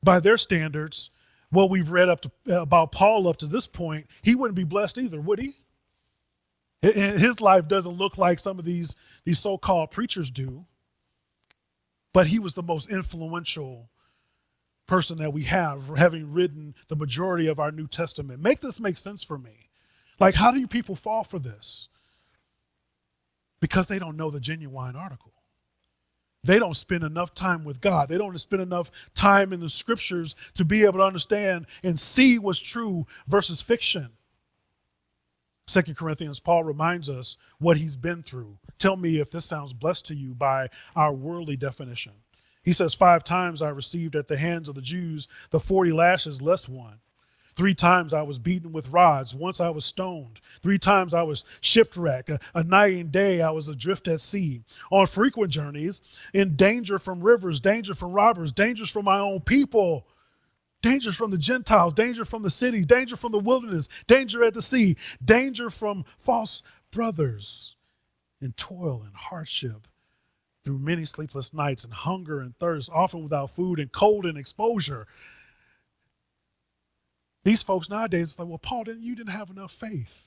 By 0.03 0.21
their 0.21 0.37
standards, 0.39 1.11
what 1.51 1.71
we've 1.71 1.91
read 1.91 2.09
up 2.09 2.21
to, 2.23 2.31
about 2.63 2.93
Paul 2.93 3.29
up 3.29 3.37
to 3.39 3.47
this 3.47 3.67
point, 3.67 4.07
he 4.23 4.35
wouldn't 4.35 4.57
be 4.57 4.65
blessed 4.65 4.99
either, 4.99 5.21
would 5.21 5.39
he? 5.41 5.57
His 6.83 7.41
life 7.41 7.69
doesn't 7.69 7.99
look 7.99 8.17
like 8.19 8.39
some 8.39 8.59
of 8.59 8.65
these, 8.65 8.97
these 9.25 9.39
so 9.39 9.59
called 9.59 9.91
preachers 9.91 10.31
do. 10.31 10.65
but 12.13 12.27
he 12.27 12.39
was 12.39 12.55
the 12.55 12.63
most 12.63 12.89
influential 12.91 13.91
person 14.87 15.19
that 15.19 15.33
we 15.33 15.45
have, 15.45 15.97
having 15.97 16.33
written 16.33 16.75
the 16.89 16.97
majority 16.97 17.47
of 17.47 17.61
our 17.61 17.71
New 17.71 17.87
Testament. 17.87 18.41
Make 18.43 18.61
this 18.61 18.81
make 18.81 18.97
sense 18.97 19.23
for 19.23 19.39
me. 19.39 19.71
Like, 20.19 20.35
how 20.35 20.51
do 20.51 20.59
you 20.59 20.67
people 20.67 20.97
fall 20.97 21.25
for 21.25 21.39
this? 21.39 21.89
Because 23.61 23.89
they 23.89 23.99
don't 23.99 24.17
know 24.17 24.31
the 24.31 24.41
genuine 24.41 24.97
article. 24.97 25.33
They 26.43 26.59
don't 26.59 26.75
spend 26.75 27.05
enough 27.05 27.35
time 27.35 27.65
with 27.65 27.81
God. 27.81 28.09
They 28.09 28.17
don't 28.17 28.39
spend 28.39 28.63
enough 28.63 28.91
time 29.15 29.53
in 29.53 29.61
the 29.61 29.69
scriptures 29.69 30.35
to 30.55 30.65
be 30.65 30.85
able 30.85 30.99
to 30.99 31.05
understand 31.05 31.67
and 31.83 31.99
see 31.99 32.39
what's 32.39 32.59
true 32.59 33.07
versus 33.27 33.61
fiction. 33.61 34.11
Second 35.67 35.97
Corinthians, 35.97 36.41
Paul 36.41 36.65
reminds 36.65 37.09
us 37.09 37.37
what 37.59 37.77
he's 37.77 37.97
been 37.97 38.23
through. 38.23 38.59
Tell 38.79 38.97
me 38.97 39.21
if 39.21 39.31
this 39.31 39.45
sounds 39.45 39.73
blessed 39.73 40.07
to 40.07 40.15
you 40.15 40.35
by 40.35 40.69
our 40.97 41.13
worldly 41.13 41.57
definition. 41.57 42.13
He 42.63 42.73
says, 42.73 42.95
Five 42.95 43.23
times 43.23 43.63
I 43.63 43.69
received 43.69 44.17
at 44.17 44.27
the 44.27 44.37
hands 44.37 44.69
of 44.69 44.75
the 44.75 44.83
Jews 44.83 45.29
the 45.51 45.61
40 45.61 45.93
lashes 45.93 46.43
less 46.43 46.69
one. 46.69 46.99
Three 47.55 47.75
times 47.75 48.15
I 48.15 48.23
was 48.23 48.39
beaten 48.39 48.73
with 48.73 48.89
rods. 48.89 49.35
Once 49.35 49.61
I 49.61 49.69
was 49.71 49.85
stoned. 49.85 50.41
Three 50.63 50.79
times 50.79 51.15
I 51.15 51.23
was 51.23 51.45
shipwrecked. 51.61 52.31
A, 52.31 52.41
a, 52.55 52.63
night 52.63 52.97
and 52.97 53.13
day 53.13 53.43
I 53.43 53.51
was 53.51 53.69
adrift 53.69 54.09
at 54.09 54.21
sea. 54.21 54.63
On 54.91 55.07
frequent 55.07 55.53
journeys, 55.53 56.01
in 56.33 56.57
danger 56.57 56.99
from 56.99 57.21
rivers, 57.21 57.61
danger 57.61 57.95
from 57.95 58.13
robbers, 58.13 58.53
dangers 58.53 58.91
from 58.91 59.05
my 59.05 59.19
own 59.19 59.41
people 59.41 60.07
dangers 60.83 61.17
from 61.17 61.31
the 61.31 61.39
Gentiles, 61.39 61.93
danger 61.93 62.25
from 62.25 62.43
the 62.43 62.51
cities, 62.51 62.87
danger 62.87 63.17
from 63.17 63.33
the 63.33 63.39
wilderness, 63.39 63.89
danger 64.07 64.43
at 64.45 64.55
the 64.55 64.63
sea, 64.63 64.97
danger 65.25 65.71
from 65.71 66.05
false 66.19 66.63
brothers, 66.91 67.77
in 68.41 68.53
toil 68.53 69.03
and 69.05 69.15
hardship, 69.15 69.87
through 70.65 70.79
many 70.79 71.05
sleepless 71.05 71.53
nights, 71.53 71.85
and 71.85 71.93
hunger 71.93 72.41
and 72.41 72.57
thirst, 72.59 72.91
often 72.93 73.23
without 73.23 73.51
food, 73.51 73.79
and 73.79 73.93
cold 73.93 74.27
and 74.27 74.39
exposure. 74.39 75.07
These 77.45 77.63
folks 77.63 77.89
nowadays, 77.89 78.39
like, 78.39 78.49
well, 78.49 78.59
Paul, 78.59 78.85
didn't, 78.85 79.03
you 79.03 79.15
didn't 79.15 79.33
have 79.33 79.51
enough 79.51 79.73
faith. 79.73 80.27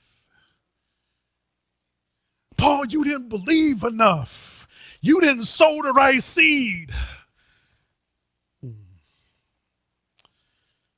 Paul, 2.56 2.86
you 2.86 3.04
didn't 3.04 3.28
believe 3.28 3.84
enough. 3.84 4.66
You 5.00 5.20
didn't 5.20 5.44
sow 5.44 5.80
the 5.82 5.92
right 5.92 6.22
seed. 6.22 6.90
Hmm. 8.62 8.70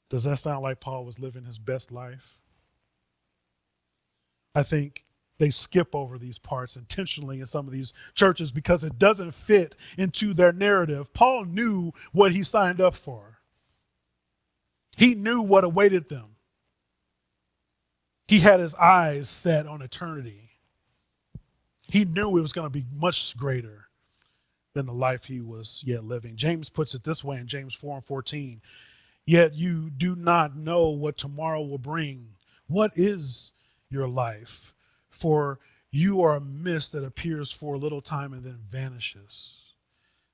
Does 0.08 0.24
that 0.24 0.38
sound 0.38 0.62
like 0.62 0.80
Paul 0.80 1.04
was 1.04 1.18
living 1.18 1.44
his 1.44 1.58
best 1.58 1.92
life? 1.92 2.38
I 4.54 4.62
think 4.62 5.04
they 5.38 5.50
skip 5.50 5.94
over 5.94 6.18
these 6.18 6.38
parts 6.38 6.76
intentionally 6.76 7.40
in 7.40 7.46
some 7.46 7.66
of 7.66 7.72
these 7.72 7.92
churches 8.14 8.52
because 8.52 8.84
it 8.84 8.98
doesn't 8.98 9.32
fit 9.32 9.76
into 9.98 10.32
their 10.32 10.52
narrative. 10.52 11.12
Paul 11.12 11.44
knew 11.44 11.92
what 12.12 12.32
he 12.32 12.42
signed 12.42 12.80
up 12.80 12.94
for, 12.94 13.35
he 14.96 15.14
knew 15.14 15.42
what 15.42 15.64
awaited 15.64 16.08
them. 16.08 16.36
He 18.28 18.40
had 18.40 18.58
his 18.58 18.74
eyes 18.74 19.28
set 19.28 19.66
on 19.66 19.82
eternity. 19.82 20.50
He 21.88 22.04
knew 22.04 22.36
it 22.36 22.40
was 22.40 22.52
going 22.52 22.66
to 22.66 22.70
be 22.70 22.86
much 22.92 23.36
greater 23.36 23.84
than 24.74 24.86
the 24.86 24.92
life 24.92 25.24
he 25.24 25.40
was 25.40 25.82
yet 25.86 26.04
living. 26.04 26.34
James 26.34 26.68
puts 26.68 26.94
it 26.94 27.04
this 27.04 27.22
way 27.22 27.36
in 27.36 27.46
James 27.46 27.74
4 27.74 27.96
and 27.96 28.04
14 28.04 28.60
yet 29.26 29.54
you 29.54 29.90
do 29.90 30.14
not 30.16 30.56
know 30.56 30.88
what 30.88 31.16
tomorrow 31.16 31.60
will 31.62 31.78
bring. 31.78 32.28
What 32.68 32.92
is 32.94 33.52
your 33.90 34.08
life? 34.08 34.72
For 35.10 35.58
you 35.90 36.22
are 36.22 36.36
a 36.36 36.40
mist 36.40 36.92
that 36.92 37.04
appears 37.04 37.50
for 37.50 37.74
a 37.74 37.78
little 37.78 38.00
time 38.00 38.32
and 38.32 38.44
then 38.44 38.60
vanishes. 38.70 39.54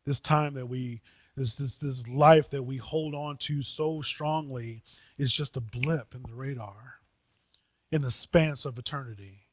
This 0.04 0.20
time 0.20 0.54
that 0.54 0.66
we, 0.66 1.00
this, 1.36 1.56
this, 1.56 1.78
this 1.78 2.06
life 2.08 2.50
that 2.50 2.62
we 2.62 2.76
hold 2.76 3.14
on 3.14 3.36
to 3.38 3.62
so 3.62 4.00
strongly 4.02 4.82
is 5.18 5.32
just 5.32 5.56
a 5.56 5.60
blip 5.60 6.14
in 6.14 6.22
the 6.22 6.34
radar, 6.34 6.96
in 7.90 8.02
the 8.02 8.10
span 8.10 8.54
of 8.64 8.78
eternity. 8.78 9.46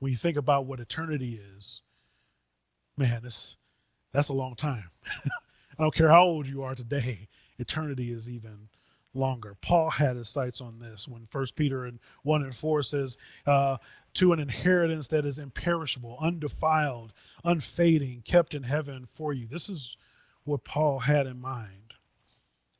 When 0.00 0.10
you 0.10 0.18
think 0.18 0.36
about 0.36 0.66
what 0.66 0.80
eternity 0.80 1.40
is, 1.56 1.82
man, 2.96 3.22
it's, 3.24 3.56
that's 4.12 4.28
a 4.28 4.34
long 4.34 4.54
time. 4.54 4.90
I 5.78 5.82
don't 5.82 5.94
care 5.94 6.10
how 6.10 6.24
old 6.24 6.46
you 6.46 6.62
are 6.62 6.74
today, 6.74 7.28
eternity 7.58 8.12
is 8.12 8.28
even 8.28 8.68
longer. 9.14 9.56
Paul 9.60 9.90
had 9.90 10.16
his 10.16 10.28
sights 10.28 10.60
on 10.60 10.78
this 10.78 11.08
when 11.08 11.26
First 11.26 11.56
Peter 11.56 11.84
and 11.84 12.00
1 12.22 12.42
and 12.42 12.54
4 12.54 12.82
says, 12.82 13.16
uh, 13.46 13.78
to 14.14 14.32
an 14.32 14.40
inheritance 14.40 15.08
that 15.08 15.24
is 15.24 15.38
imperishable, 15.38 16.18
undefiled, 16.20 17.12
unfading, 17.44 18.22
kept 18.24 18.54
in 18.54 18.62
heaven 18.62 19.06
for 19.06 19.32
you. 19.32 19.46
This 19.46 19.68
is 19.68 19.96
what 20.44 20.64
Paul 20.64 20.98
had 20.98 21.26
in 21.26 21.40
mind 21.40 21.94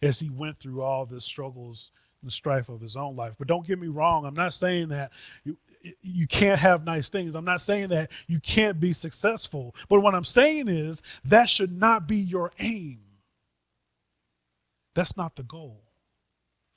as 0.02 0.20
he 0.20 0.28
went 0.28 0.58
through 0.58 0.82
all 0.82 1.06
the 1.06 1.20
struggles 1.20 1.90
and 2.22 2.32
strife 2.32 2.68
of 2.68 2.80
his 2.80 2.96
own 2.96 3.16
life. 3.16 3.34
But 3.38 3.48
don't 3.48 3.66
get 3.66 3.78
me 3.78 3.88
wrong, 3.88 4.24
I'm 4.24 4.34
not 4.34 4.54
saying 4.54 4.88
that 4.88 5.12
you, 5.44 5.56
you 6.02 6.26
can't 6.26 6.58
have 6.58 6.84
nice 6.84 7.08
things. 7.08 7.34
I'm 7.34 7.44
not 7.44 7.60
saying 7.60 7.88
that 7.88 8.10
you 8.26 8.40
can't 8.40 8.80
be 8.80 8.92
successful. 8.92 9.74
But 9.88 10.00
what 10.00 10.14
I'm 10.14 10.24
saying 10.24 10.68
is 10.68 11.02
that 11.24 11.48
should 11.48 11.78
not 11.78 12.06
be 12.08 12.16
your 12.16 12.52
aim. 12.58 13.00
That's 14.94 15.16
not 15.16 15.36
the 15.36 15.42
goal 15.42 15.82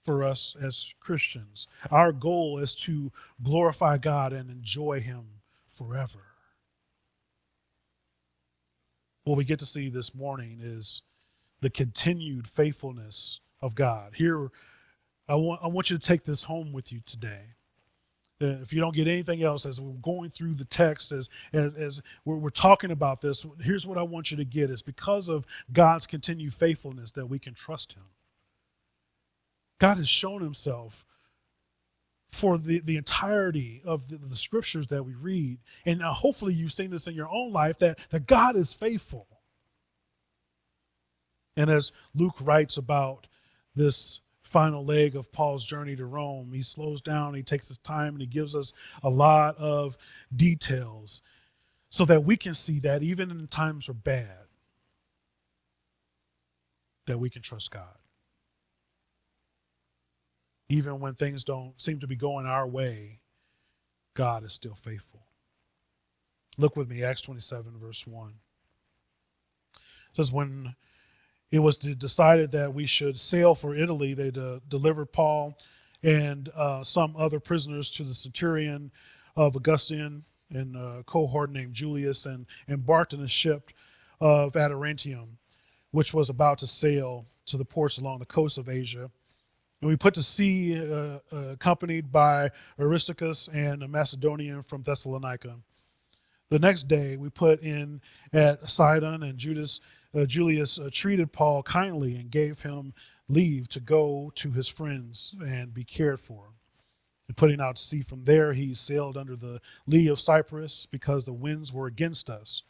for 0.03 0.23
us 0.23 0.55
as 0.61 0.93
Christians. 0.99 1.67
Our 1.91 2.11
goal 2.11 2.59
is 2.59 2.75
to 2.75 3.11
glorify 3.43 3.97
God 3.97 4.33
and 4.33 4.49
enjoy 4.49 5.01
Him 5.01 5.25
forever. 5.69 6.26
What 9.27 9.37
we 9.37 9.43
get 9.43 9.59
to 9.59 9.65
see 9.65 9.89
this 9.89 10.15
morning 10.15 10.61
is 10.63 11.01
the 11.59 11.69
continued 11.69 12.47
faithfulness 12.47 13.41
of 13.59 13.75
God. 13.75 14.13
Here, 14.15 14.49
I 15.27 15.35
want, 15.35 15.59
I 15.61 15.67
want 15.67 15.89
you 15.89 15.97
to 15.97 16.07
take 16.07 16.23
this 16.23 16.43
home 16.43 16.71
with 16.71 16.93
you 16.93 17.01
today. 17.05 17.41
If 18.39 18.71
you 18.71 18.79
don't 18.79 18.95
get 18.95 19.05
anything 19.05 19.43
else, 19.43 19.65
as 19.65 19.81
we're 19.81 19.91
going 19.95 20.29
through 20.29 20.53
the 20.53 20.63
text, 20.63 21.11
as, 21.11 21.27
as, 21.51 21.73
as 21.73 22.01
we're, 22.23 22.37
we're 22.37 22.49
talking 22.49 22.91
about 22.91 23.19
this, 23.19 23.45
here's 23.59 23.85
what 23.85 23.97
I 23.97 24.01
want 24.01 24.31
you 24.31 24.37
to 24.37 24.45
get 24.45 24.69
is 24.69 24.81
because 24.81 25.27
of 25.27 25.45
God's 25.73 26.07
continued 26.07 26.53
faithfulness 26.53 27.11
that 27.11 27.25
we 27.25 27.37
can 27.37 27.53
trust 27.53 27.95
Him. 27.95 28.05
God 29.79 29.97
has 29.97 30.07
shown 30.07 30.41
himself 30.41 31.05
for 32.31 32.57
the, 32.57 32.79
the 32.79 32.97
entirety 32.97 33.81
of 33.85 34.07
the, 34.09 34.17
the 34.17 34.35
scriptures 34.35 34.87
that 34.87 35.03
we 35.03 35.15
read. 35.15 35.59
And 35.85 36.01
hopefully 36.01 36.53
you've 36.53 36.73
seen 36.73 36.91
this 36.91 37.07
in 37.07 37.15
your 37.15 37.29
own 37.29 37.51
life 37.51 37.79
that, 37.79 37.99
that 38.09 38.27
God 38.27 38.55
is 38.55 38.73
faithful. 38.73 39.27
And 41.55 41.69
as 41.69 41.91
Luke 42.13 42.35
writes 42.41 42.77
about 42.77 43.27
this 43.75 44.19
final 44.43 44.85
leg 44.85 45.15
of 45.15 45.31
Paul's 45.31 45.65
journey 45.65 45.95
to 45.95 46.05
Rome, 46.05 46.51
he 46.53 46.61
slows 46.61 47.01
down, 47.01 47.33
he 47.33 47.43
takes 47.43 47.67
his 47.67 47.77
time, 47.79 48.13
and 48.13 48.21
he 48.21 48.27
gives 48.27 48.55
us 48.55 48.73
a 49.03 49.09
lot 49.09 49.57
of 49.57 49.97
details 50.35 51.21
so 51.89 52.05
that 52.05 52.23
we 52.23 52.37
can 52.37 52.53
see 52.53 52.79
that 52.81 53.01
even 53.01 53.31
in 53.31 53.47
times 53.47 53.89
are 53.89 53.93
bad, 53.93 54.45
that 57.07 57.17
we 57.19 57.29
can 57.29 57.41
trust 57.41 57.71
God 57.71 57.97
even 60.69 60.99
when 60.99 61.13
things 61.13 61.43
don't 61.43 61.79
seem 61.79 61.99
to 61.99 62.07
be 62.07 62.15
going 62.15 62.45
our 62.45 62.67
way, 62.67 63.19
God 64.13 64.43
is 64.43 64.53
still 64.53 64.75
faithful. 64.75 65.21
Look 66.57 66.75
with 66.75 66.89
me, 66.89 67.03
Acts 67.03 67.21
27, 67.21 67.73
verse 67.79 68.05
1. 68.05 68.33
It 69.75 69.81
says, 70.11 70.31
When 70.31 70.75
it 71.51 71.59
was 71.59 71.77
decided 71.77 72.51
that 72.51 72.73
we 72.73 72.85
should 72.85 73.17
sail 73.17 73.55
for 73.55 73.75
Italy, 73.75 74.13
they 74.13 74.31
de- 74.31 74.61
delivered 74.67 75.13
Paul 75.13 75.57
and 76.03 76.49
uh, 76.55 76.83
some 76.83 77.15
other 77.15 77.39
prisoners 77.39 77.89
to 77.91 78.03
the 78.03 78.15
centurion 78.15 78.91
of 79.35 79.55
Augustan 79.55 80.23
and 80.49 80.75
a 80.75 81.03
cohort 81.05 81.51
named 81.51 81.73
Julius 81.73 82.25
and 82.25 82.45
embarked 82.67 83.13
in 83.13 83.21
a 83.21 83.27
ship 83.27 83.71
of 84.19 84.53
Adramyttium, 84.53 85.27
which 85.91 86.13
was 86.13 86.29
about 86.29 86.57
to 86.59 86.67
sail 86.67 87.25
to 87.45 87.57
the 87.57 87.65
ports 87.65 87.97
along 87.97 88.19
the 88.19 88.25
coast 88.25 88.57
of 88.57 88.67
Asia 88.67 89.09
and 89.81 89.89
we 89.89 89.95
put 89.95 90.13
to 90.15 90.23
sea, 90.23 90.79
uh, 90.79 91.19
uh, 91.31 91.37
accompanied 91.49 92.11
by 92.11 92.49
Aristarchus 92.79 93.47
and 93.49 93.83
a 93.83 93.87
Macedonian 93.87 94.63
from 94.63 94.81
Thessalonica. 94.81 95.55
The 96.49 96.59
next 96.59 96.87
day, 96.87 97.17
we 97.17 97.29
put 97.29 97.61
in 97.61 98.01
at 98.33 98.69
Sidon, 98.69 99.23
and 99.23 99.37
Judas, 99.37 99.81
uh, 100.15 100.25
Julius 100.25 100.79
uh, 100.79 100.89
treated 100.91 101.31
Paul 101.31 101.61
kindly 101.61 102.15
and 102.15 102.31
gave 102.31 102.61
him 102.61 102.93
leave 103.29 103.67
to 103.69 103.79
go 103.79 104.31
to 104.35 104.51
his 104.51 104.67
friends 104.67 105.35
and 105.45 105.73
be 105.73 105.83
cared 105.83 106.19
for. 106.19 106.47
And 107.27 107.35
putting 107.35 107.59
out 107.59 107.75
to 107.75 107.81
sea 107.81 108.01
from 108.01 108.23
there, 108.23 108.53
he 108.53 108.73
sailed 108.73 109.17
under 109.17 109.35
the 109.35 109.59
lee 109.85 110.07
of 110.07 110.19
Cyprus 110.19 110.85
because 110.85 111.25
the 111.25 111.33
winds 111.33 111.73
were 111.73 111.87
against 111.87 112.29
us. 112.29 112.63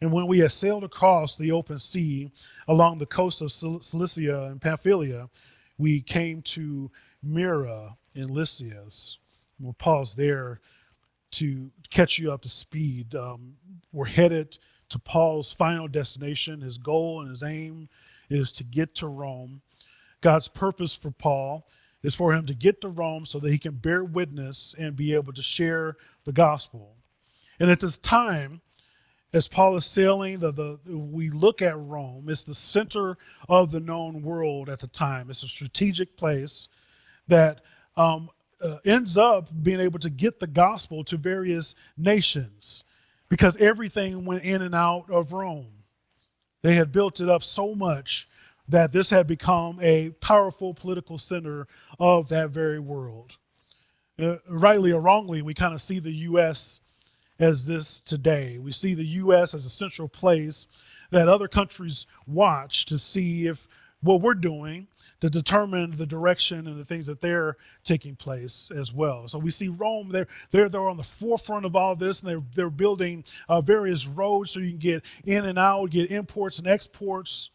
And 0.00 0.12
when 0.12 0.26
we 0.26 0.40
had 0.40 0.50
sailed 0.50 0.82
across 0.82 1.36
the 1.36 1.52
open 1.52 1.78
sea 1.78 2.32
along 2.66 2.98
the 2.98 3.06
coast 3.06 3.40
of 3.40 3.52
Cilicia 3.52 4.46
and 4.46 4.60
Pamphylia, 4.60 5.30
we 5.78 6.00
came 6.00 6.42
to 6.42 6.90
Myra 7.22 7.96
in 8.14 8.28
Lysias. 8.28 9.18
We'll 9.60 9.72
pause 9.74 10.14
there 10.14 10.60
to 11.32 11.70
catch 11.90 12.18
you 12.18 12.32
up 12.32 12.42
to 12.42 12.48
speed. 12.48 13.14
Um, 13.14 13.54
we're 13.92 14.04
headed 14.06 14.58
to 14.90 14.98
Paul's 14.98 15.52
final 15.52 15.88
destination. 15.88 16.60
His 16.60 16.78
goal 16.78 17.22
and 17.22 17.30
his 17.30 17.42
aim 17.42 17.88
is 18.30 18.52
to 18.52 18.64
get 18.64 18.94
to 18.96 19.08
Rome. 19.08 19.60
God's 20.20 20.48
purpose 20.48 20.94
for 20.94 21.10
Paul 21.10 21.66
is 22.02 22.14
for 22.14 22.32
him 22.32 22.46
to 22.46 22.54
get 22.54 22.80
to 22.82 22.88
Rome 22.88 23.24
so 23.24 23.38
that 23.40 23.50
he 23.50 23.58
can 23.58 23.74
bear 23.74 24.04
witness 24.04 24.74
and 24.78 24.94
be 24.94 25.14
able 25.14 25.32
to 25.32 25.42
share 25.42 25.96
the 26.24 26.32
gospel. 26.32 26.94
And 27.58 27.70
at 27.70 27.80
this 27.80 27.96
time, 27.98 28.60
as 29.34 29.48
Paul 29.48 29.76
is 29.76 29.84
sailing, 29.84 30.38
the, 30.38 30.52
the, 30.52 30.78
we 30.96 31.28
look 31.28 31.60
at 31.60 31.76
Rome. 31.76 32.26
It's 32.28 32.44
the 32.44 32.54
center 32.54 33.18
of 33.48 33.72
the 33.72 33.80
known 33.80 34.22
world 34.22 34.68
at 34.68 34.78
the 34.78 34.86
time. 34.86 35.28
It's 35.28 35.42
a 35.42 35.48
strategic 35.48 36.16
place 36.16 36.68
that 37.26 37.62
um, 37.96 38.30
uh, 38.62 38.76
ends 38.84 39.18
up 39.18 39.48
being 39.64 39.80
able 39.80 39.98
to 39.98 40.08
get 40.08 40.38
the 40.38 40.46
gospel 40.46 41.02
to 41.04 41.16
various 41.16 41.74
nations 41.96 42.84
because 43.28 43.56
everything 43.56 44.24
went 44.24 44.44
in 44.44 44.62
and 44.62 44.74
out 44.74 45.10
of 45.10 45.32
Rome. 45.32 45.82
They 46.62 46.76
had 46.76 46.92
built 46.92 47.20
it 47.20 47.28
up 47.28 47.42
so 47.42 47.74
much 47.74 48.28
that 48.68 48.92
this 48.92 49.10
had 49.10 49.26
become 49.26 49.80
a 49.82 50.10
powerful 50.20 50.72
political 50.72 51.18
center 51.18 51.66
of 51.98 52.28
that 52.28 52.50
very 52.50 52.78
world. 52.78 53.36
Uh, 54.16 54.36
rightly 54.48 54.92
or 54.92 55.00
wrongly, 55.00 55.42
we 55.42 55.54
kind 55.54 55.74
of 55.74 55.82
see 55.82 55.98
the 55.98 56.12
U.S 56.12 56.80
as 57.38 57.66
this 57.66 58.00
today. 58.00 58.58
We 58.58 58.72
see 58.72 58.94
the 58.94 59.04
U.S. 59.04 59.54
as 59.54 59.64
a 59.64 59.70
central 59.70 60.08
place 60.08 60.66
that 61.10 61.28
other 61.28 61.48
countries 61.48 62.06
watch 62.26 62.86
to 62.86 62.98
see 62.98 63.46
if 63.46 63.66
what 64.04 64.20
we're 64.20 64.34
doing 64.34 64.86
to 65.20 65.30
determine 65.30 65.90
the 65.92 66.06
direction 66.06 66.66
and 66.66 66.78
the 66.78 66.84
things 66.84 67.06
that 67.06 67.20
they're 67.20 67.56
taking 67.84 68.14
place 68.14 68.70
as 68.76 68.92
well. 68.92 69.26
So 69.26 69.38
we 69.38 69.50
see 69.50 69.68
Rome, 69.68 70.10
they're, 70.10 70.28
they're, 70.50 70.68
they're 70.68 70.88
on 70.88 70.98
the 70.98 71.02
forefront 71.02 71.64
of 71.64 71.74
all 71.74 71.96
this, 71.96 72.22
and 72.22 72.30
they're, 72.30 72.42
they're 72.54 72.70
building 72.70 73.24
uh, 73.48 73.62
various 73.62 74.06
roads 74.06 74.50
so 74.50 74.60
you 74.60 74.70
can 74.70 74.78
get 74.78 75.02
in 75.24 75.46
and 75.46 75.58
out, 75.58 75.90
get 75.90 76.10
imports 76.10 76.58
and 76.58 76.68
exports. 76.68 77.50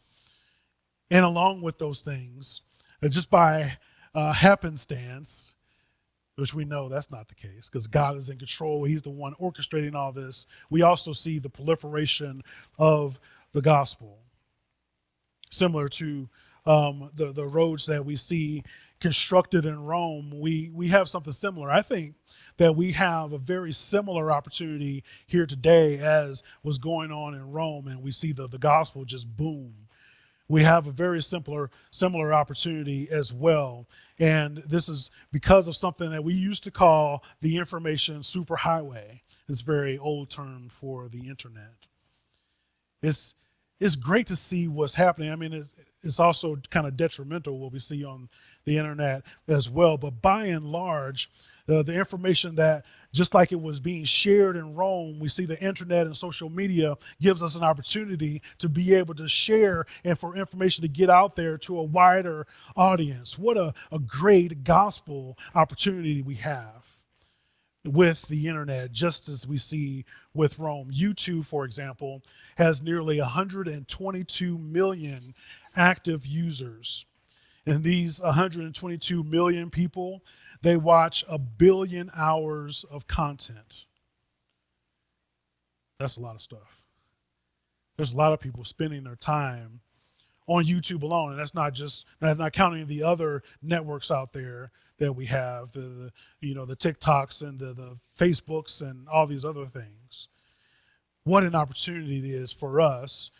And 1.12 1.24
along 1.24 1.62
with 1.62 1.78
those 1.78 2.02
things, 2.02 2.62
uh, 3.04 3.08
just 3.08 3.30
by 3.30 3.78
uh, 4.16 4.34
happenstance, 4.34 5.54
which 6.40 6.54
we 6.54 6.66
know 6.66 6.90
that's 6.90 7.12
not 7.12 7.28
the 7.28 7.36
case 7.36 7.70
because 7.70 7.88
God 7.88 8.18
is 8.18 8.30
in 8.30 8.38
control. 8.38 8.84
He's 8.84 9.02
the 9.02 9.10
one 9.10 9.34
orchestrating 9.42 9.96
all 9.96 10.12
this. 10.12 10.48
We 10.70 10.82
also 10.82 11.14
see 11.14 11.40
the 11.40 11.50
proliferation 11.50 12.42
of 12.78 13.20
the 13.54 13.62
gospel, 13.62 14.20
similar 15.50 15.88
to 15.90 16.30
um, 16.66 17.10
the, 17.16 17.32
the 17.32 17.46
roads 17.46 17.86
that 17.88 18.06
we 18.06 18.16
see 18.16 18.64
constructed 19.00 19.66
in 19.66 19.82
Rome. 19.82 20.32
We, 20.40 20.70
we 20.74 20.90
have 20.90 21.10
something 21.10 21.34
similar. 21.34 21.72
I 21.72 21.82
think 21.82 22.16
that 22.58 22.76
we 22.76 22.92
have 22.92 23.32
a 23.34 23.38
very 23.38 23.72
similar 23.72 24.32
opportunity 24.32 25.04
here 25.26 25.46
today 25.46 26.00
as 26.00 26.44
was 26.64 26.78
going 26.78 27.12
on 27.12 27.34
in 27.34 27.52
Rome, 27.52 27.88
and 27.88 28.04
we 28.04 28.12
see 28.12 28.34
the, 28.34 28.48
the 28.48 28.58
gospel 28.58 29.06
just 29.06 29.36
boom 29.38 29.74
we 30.50 30.64
have 30.64 30.88
a 30.88 30.92
very 30.92 31.22
simpler, 31.22 31.70
similar 31.92 32.34
opportunity 32.34 33.08
as 33.12 33.32
well. 33.32 33.88
And 34.18 34.64
this 34.66 34.90
is 34.90 35.12
because 35.32 35.68
of 35.68 35.76
something 35.76 36.10
that 36.10 36.24
we 36.24 36.34
used 36.34 36.64
to 36.66 36.72
call 36.72 37.24
the 37.40 37.56
information 37.56 38.22
superhighway. 38.22 39.22
This 39.48 39.62
very 39.62 39.98
old 39.98 40.30
term 40.30 40.70
for 40.70 41.08
the 41.08 41.28
internet. 41.28 41.88
It's, 43.02 43.36
it's 43.80 43.96
great 43.96 44.28
to 44.28 44.36
see 44.36 44.68
what's 44.68 44.96
happening. 44.96 45.32
I 45.32 45.36
mean, 45.36 45.54
it's, 45.54 45.70
it's 46.02 46.20
also 46.20 46.58
kind 46.70 46.88
of 46.88 46.98
detrimental 46.98 47.60
what 47.60 47.72
we 47.72 47.80
see 47.80 48.04
on 48.04 48.28
the 48.66 48.78
internet 48.78 49.24
as 49.48 49.70
well. 49.70 49.98
But 49.98 50.22
by 50.22 50.46
and 50.46 50.64
large, 50.64 51.30
uh, 51.70 51.84
the 51.84 51.94
information 51.94 52.56
that 52.56 52.86
just 53.12 53.34
like 53.34 53.52
it 53.52 53.62
was 53.62 53.80
being 53.80 54.04
shared 54.04 54.56
in 54.56 54.76
Rome, 54.76 55.20
we 55.20 55.28
see 55.28 55.46
the 55.46 55.60
internet 55.62 56.06
and 56.06 56.16
social 56.16 56.50
media 56.50 56.96
gives 57.22 57.42
us 57.42 57.56
an 57.56 57.64
opportunity 57.64 58.42
to 58.60 58.70
be 58.70 58.94
able 58.94 59.16
to 59.16 59.28
share 59.28 59.86
and 60.04 60.18
for 60.18 60.36
information 60.36 60.82
to 60.84 60.88
get 60.88 61.10
out 61.10 61.36
there 61.36 61.58
to 61.60 61.80
a 61.80 61.84
wider 61.84 62.48
audience. 62.76 63.38
What 63.38 63.58
a, 63.58 63.74
a 63.92 64.00
great 64.00 64.64
gospel 64.64 65.38
opportunity 65.56 66.22
we 66.22 66.36
have 66.36 66.88
with 67.86 68.28
the 68.28 68.48
internet, 68.48 68.92
just 68.92 69.30
as 69.30 69.48
we 69.48 69.58
see 69.58 70.06
with 70.34 70.60
Rome. 70.60 70.92
YouTube, 70.92 71.46
for 71.46 71.66
example, 71.66 72.22
has 72.58 72.84
nearly 72.84 73.20
122 73.20 74.58
million 74.58 75.34
active 75.76 76.26
users. 76.26 77.06
And 77.66 77.84
these 77.84 78.22
122 78.22 79.24
million 79.24 79.70
people 79.70 80.24
they 80.62 80.78
watch 80.78 81.24
a 81.30 81.38
billion 81.38 82.12
hours 82.16 82.86
of 82.90 83.08
content. 83.08 83.86
That's 86.00 86.18
a 86.18 86.22
lot 86.22 86.36
of 86.36 86.42
stuff. 86.42 86.84
There's 87.98 88.14
a 88.14 88.18
lot 88.18 88.34
of 88.34 88.40
people 88.40 88.64
spending 88.64 89.04
their 89.04 89.16
time 89.16 89.82
on 90.48 90.64
YouTube 90.64 91.04
alone, 91.04 91.32
and 91.32 91.40
that's 91.40 91.54
not 91.54 91.74
just 91.74 92.06
that's 92.20 92.40
not 92.40 92.54
counting 92.54 92.88
the 92.88 93.04
other 93.04 93.44
networks 93.62 94.10
out 94.10 94.32
there 94.32 94.72
that 94.98 95.14
we 95.14 95.26
have, 95.26 95.72
the, 95.72 95.80
the 95.80 96.12
you 96.42 96.56
know 96.56 96.66
the 96.66 96.76
TikToks 96.76 97.42
and 97.42 97.60
the, 97.60 97.74
the 97.74 97.98
Facebooks 98.18 98.82
and 98.82 99.08
all 99.10 99.28
these 99.28 99.46
other 99.46 99.66
things. 99.66 100.30
What 101.24 101.44
an 101.44 101.56
opportunity 101.56 102.20
it 102.20 102.26
is 102.26 102.52
for 102.52 102.82
us 102.82 103.32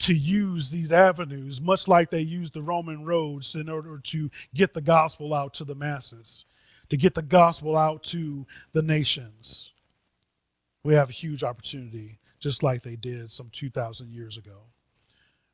to 0.00 0.14
use 0.14 0.70
these 0.70 0.92
avenues, 0.92 1.60
much 1.60 1.86
like 1.86 2.10
they 2.10 2.20
used 2.20 2.54
the 2.54 2.62
Roman 2.62 3.04
roads, 3.04 3.54
in 3.54 3.68
order 3.68 3.98
to 3.98 4.30
get 4.54 4.72
the 4.72 4.80
gospel 4.80 5.34
out 5.34 5.54
to 5.54 5.64
the 5.64 5.74
masses 5.74 6.46
to 6.90 6.96
get 6.96 7.14
the 7.14 7.22
gospel 7.22 7.76
out 7.76 8.02
to 8.02 8.46
the 8.72 8.82
nations. 8.82 9.72
We 10.84 10.94
have 10.94 11.10
a 11.10 11.14
huge 11.14 11.42
opportunity, 11.42 12.18
just 12.38 12.62
like 12.62 12.82
they 12.82 12.96
did 12.96 13.30
some 13.30 13.48
2,000 13.50 14.12
years 14.12 14.36
ago. 14.36 14.58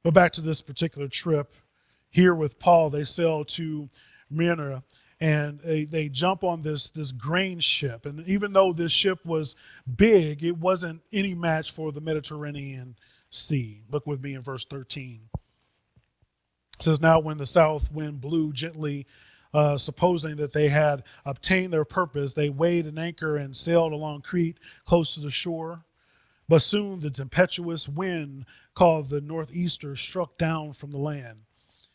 But 0.02 0.14
back 0.14 0.32
to 0.32 0.40
this 0.40 0.62
particular 0.62 1.08
trip, 1.08 1.54
here 2.10 2.34
with 2.34 2.58
Paul, 2.58 2.90
they 2.90 3.04
sail 3.04 3.44
to 3.44 3.88
Myra 4.30 4.82
and 5.20 5.60
they, 5.60 5.84
they 5.84 6.08
jump 6.08 6.44
on 6.44 6.62
this, 6.62 6.90
this 6.90 7.12
grain 7.12 7.58
ship. 7.58 8.06
And 8.06 8.26
even 8.28 8.52
though 8.52 8.72
this 8.72 8.92
ship 8.92 9.24
was 9.24 9.56
big, 9.96 10.44
it 10.44 10.56
wasn't 10.56 11.00
any 11.12 11.34
match 11.34 11.72
for 11.72 11.90
the 11.90 12.00
Mediterranean 12.00 12.96
Sea. 13.30 13.82
Look 13.90 14.06
with 14.06 14.22
me 14.22 14.34
in 14.34 14.42
verse 14.42 14.66
13. 14.66 15.20
It 15.34 16.82
says, 16.82 17.00
Now 17.00 17.18
when 17.18 17.38
the 17.38 17.46
south 17.46 17.90
wind 17.90 18.20
blew 18.20 18.52
gently 18.52 19.06
uh, 19.56 19.78
supposing 19.78 20.36
that 20.36 20.52
they 20.52 20.68
had 20.68 21.02
obtained 21.24 21.72
their 21.72 21.86
purpose, 21.86 22.34
they 22.34 22.50
weighed 22.50 22.84
an 22.84 22.98
anchor 22.98 23.38
and 23.38 23.56
sailed 23.56 23.94
along 23.94 24.20
Crete 24.20 24.58
close 24.84 25.14
to 25.14 25.20
the 25.20 25.30
shore. 25.30 25.82
But 26.46 26.60
soon 26.60 27.00
the 27.00 27.08
tempestuous 27.08 27.88
wind 27.88 28.44
called 28.74 29.08
the 29.08 29.22
northeaster 29.22 29.96
struck 29.96 30.36
down 30.36 30.74
from 30.74 30.90
the 30.90 30.98
land. 30.98 31.38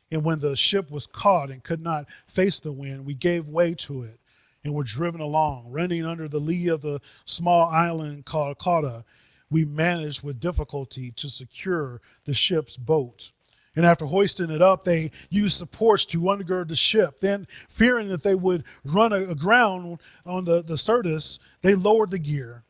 And 0.09 0.23
when 0.23 0.39
the 0.39 0.55
ship 0.55 0.89
was 0.89 1.05
caught 1.05 1.51
and 1.51 1.63
could 1.63 1.81
not 1.81 2.07
face 2.25 2.59
the 2.59 2.71
wind, 2.71 3.05
we 3.05 3.13
gave 3.13 3.47
way 3.47 3.75
to 3.75 4.01
it 4.01 4.19
and 4.63 4.73
were 4.73 4.83
driven 4.83 5.21
along. 5.21 5.69
Running 5.69 6.03
under 6.03 6.27
the 6.27 6.39
lee 6.39 6.67
of 6.67 6.81
the 6.81 6.99
small 7.25 7.69
island 7.69 8.25
called 8.25 8.57
Cauda, 8.57 9.03
we 9.51 9.65
managed 9.65 10.23
with 10.23 10.39
difficulty 10.39 11.11
to 11.11 11.29
secure 11.29 12.01
the 12.25 12.33
ship's 12.33 12.75
boat. 12.75 13.29
And 13.75 13.85
after 13.85 14.05
hoisting 14.05 14.49
it 14.49 14.61
up, 14.61 14.83
they 14.83 15.11
used 15.29 15.57
supports 15.57 16.05
to 16.07 16.19
undergird 16.19 16.67
the 16.67 16.75
ship. 16.75 17.21
Then, 17.21 17.47
fearing 17.69 18.09
that 18.09 18.23
they 18.23 18.35
would 18.35 18.65
run 18.83 19.13
aground 19.13 19.99
on 20.25 20.43
the, 20.43 20.61
the 20.61 20.77
Syrtis, 20.77 21.39
they 21.61 21.75
lowered 21.75 22.11
the 22.11 22.19
gear, 22.19 22.63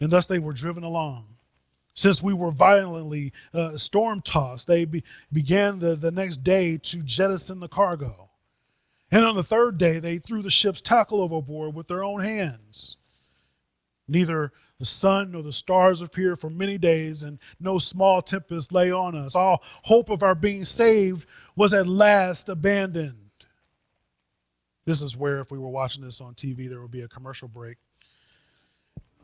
and 0.00 0.10
thus 0.10 0.26
they 0.26 0.38
were 0.38 0.54
driven 0.54 0.82
along. 0.82 1.26
Since 1.94 2.22
we 2.22 2.32
were 2.32 2.52
violently 2.52 3.32
uh, 3.52 3.76
storm 3.76 4.22
tossed, 4.22 4.66
they 4.66 4.86
be, 4.86 5.04
began 5.32 5.78
the, 5.78 5.94
the 5.96 6.10
next 6.10 6.38
day 6.38 6.78
to 6.78 7.02
jettison 7.02 7.60
the 7.60 7.68
cargo. 7.68 8.30
And 9.10 9.24
on 9.24 9.34
the 9.34 9.42
third 9.42 9.76
day, 9.76 9.98
they 9.98 10.18
threw 10.18 10.40
the 10.40 10.50
ship's 10.50 10.80
tackle 10.80 11.20
overboard 11.20 11.74
with 11.74 11.88
their 11.88 12.04
own 12.04 12.22
hands. 12.22 12.96
Neither 14.08 14.52
the 14.80 14.86
sun 14.86 15.32
nor 15.32 15.42
the 15.42 15.52
stars 15.52 16.00
appeared 16.00 16.40
for 16.40 16.48
many 16.48 16.78
days, 16.78 17.22
and 17.22 17.38
no 17.60 17.76
small 17.76 18.22
tempest 18.22 18.72
lay 18.72 18.90
on 18.90 19.14
us. 19.14 19.36
All 19.36 19.62
hope 19.82 20.08
of 20.08 20.22
our 20.22 20.34
being 20.34 20.64
saved 20.64 21.26
was 21.54 21.74
at 21.74 21.86
last 21.86 22.48
abandoned. 22.48 23.14
This 24.86 25.02
is 25.02 25.14
where, 25.14 25.38
if 25.38 25.50
we 25.50 25.58
were 25.58 25.68
watching 25.68 26.02
this 26.02 26.22
on 26.22 26.34
TV, 26.34 26.66
there 26.66 26.80
would 26.80 26.90
be 26.90 27.02
a 27.02 27.08
commercial 27.08 27.46
break. 27.46 27.76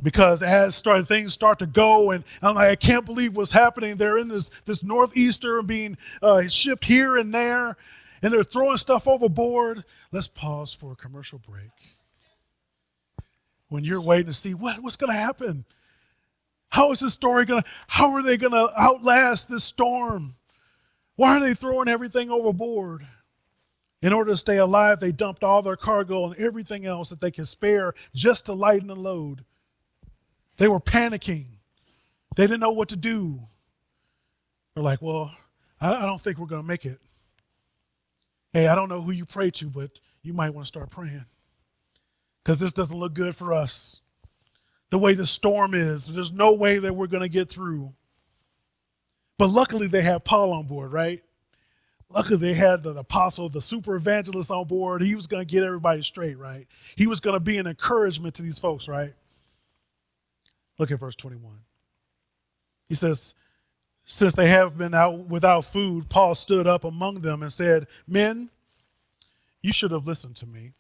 Because 0.03 0.43
as 0.43 0.75
start, 0.75 1.09
things 1.09 1.33
start 1.33 1.59
to 1.61 1.67
go, 1.67 2.11
and 2.11 2.23
I'm 2.43 2.55
like, 2.55 2.69
I 2.69 2.77
can't 2.77 3.07
believe 3.07 3.35
what's 3.39 3.51
happening. 3.51 3.97
They're 3.97 4.19
in 4.19 4.29
this, 4.29 4.51
this 4.67 4.83
northeaster 4.83 5.59
and 5.59 5.67
being 5.67 5.97
uh, 6.21 6.47
shipped 6.49 6.85
here 6.85 7.17
and 7.17 7.33
there, 7.33 7.79
and 8.21 8.31
they're 8.31 8.45
throwing 8.45 8.77
stuff 8.77 9.09
overboard. 9.09 9.85
Let's 10.13 10.29
pause 10.29 10.75
for 10.75 10.93
a 10.93 10.97
commercial 10.97 11.39
break 11.39 11.71
when 13.69 13.85
you're 13.85 14.01
waiting 14.01 14.27
to 14.27 14.33
see 14.33 14.55
what, 14.55 14.83
what's 14.83 14.97
going 14.97 15.13
to 15.13 15.19
happen. 15.19 15.65
How 16.69 16.91
is 16.91 17.01
this 17.01 17.13
story 17.13 17.45
going 17.45 17.63
to, 17.63 17.69
how 17.87 18.13
are 18.13 18.23
they 18.23 18.37
going 18.37 18.53
to 18.53 18.73
outlast 18.79 19.49
this 19.49 19.65
storm? 19.65 20.37
Why 21.17 21.37
are 21.37 21.41
they 21.41 21.55
throwing 21.55 21.89
everything 21.89 22.31
overboard? 22.31 23.07
In 24.03 24.13
order 24.13 24.33
to 24.33 24.37
stay 24.37 24.59
alive, 24.59 25.01
they 25.01 25.13
dumped 25.13 25.43
all 25.43 25.63
their 25.63 25.77
cargo 25.77 26.27
and 26.27 26.37
everything 26.37 26.85
else 26.87 27.09
that 27.09 27.21
they 27.21 27.31
could 27.31 27.49
spare 27.49 27.95
just 28.15 28.47
to 28.47 28.53
lighten 28.53 28.89
the 28.89 28.97
load. 28.97 29.45
They 30.59 30.69
were 30.69 30.81
panicking. 30.81 31.47
They 32.37 32.45
didn't 32.45 32.61
know 32.61 32.73
what 32.73 32.91
to 32.91 32.97
do. 32.97 33.41
They're 34.75 34.85
like, 34.85 35.01
well, 35.01 35.35
I, 35.81 35.95
I 35.95 36.03
don't 36.03 36.21
think 36.21 36.39
we're 36.39 36.47
going 36.47 36.63
to 36.63 36.69
make 36.69 36.85
it. 36.85 37.01
Hey, 38.53 38.69
I 38.69 38.75
don't 38.75 38.89
know 38.89 39.01
who 39.01 39.13
you 39.13 39.25
pray 39.25 39.51
to, 39.53 39.67
but 39.71 39.91
you 40.23 40.35
might 40.35 40.51
want 40.51 40.67
to 40.67 40.69
start 40.69 40.91
praying 40.91 41.25
because 42.47 42.61
this 42.61 42.73
doesn't 42.73 42.97
look 42.97 43.13
good 43.13 43.35
for 43.35 43.53
us. 43.53 44.01
The 44.91 44.99
way 44.99 45.15
the 45.15 45.27
storm 45.27 45.75
is, 45.75 46.07
there's 46.07 46.31
no 46.31 46.53
way 46.53 46.79
that 46.79 46.95
we're 46.95 47.09
going 47.09 47.25
to 47.25 47.29
get 47.29 47.49
through. 47.49 47.93
But 49.37 49.49
luckily, 49.51 49.89
they 49.89 50.03
had 50.03 50.25
Paul 50.25 50.53
on 50.53 50.69
board, 50.69 50.93
right? 50.93 51.25
Luckily, 52.09 52.37
they 52.37 52.55
had 52.55 52.85
the 52.85 52.91
apostle, 52.91 53.49
the 53.49 53.61
super 53.61 53.97
evangelist 53.97 54.53
on 54.53 54.69
board. 54.69 55.03
He 55.03 55.17
was 55.17 55.27
going 55.27 55.45
to 55.45 55.53
get 55.53 55.65
everybody 55.65 56.03
straight, 56.03 56.39
right? 56.39 56.69
He 56.95 57.09
was 57.09 57.19
going 57.19 57.35
to 57.35 57.41
be 57.41 57.59
an 57.59 57.67
encouragement 57.67 58.37
to 58.37 58.43
these 58.43 58.61
folks, 58.61 58.87
right? 58.87 59.13
Look 60.79 60.93
at 60.93 61.01
verse 61.01 61.17
21. 61.17 61.53
He 62.89 62.95
says, 62.95 63.35
Since 64.05 64.37
they 64.37 64.51
have 64.51 64.79
been 64.79 64.95
out 64.95 65.27
without 65.29 65.65
food, 65.65 66.09
Paul 66.09 66.37
stood 66.37 66.69
up 66.69 66.85
among 66.85 67.23
them 67.23 67.43
and 67.43 67.51
said, 67.51 67.89
Men, 68.07 68.51
you 69.63 69.73
should 69.73 69.91
have 69.91 70.07
listened 70.07 70.37
to 70.37 70.47
me 70.47 70.75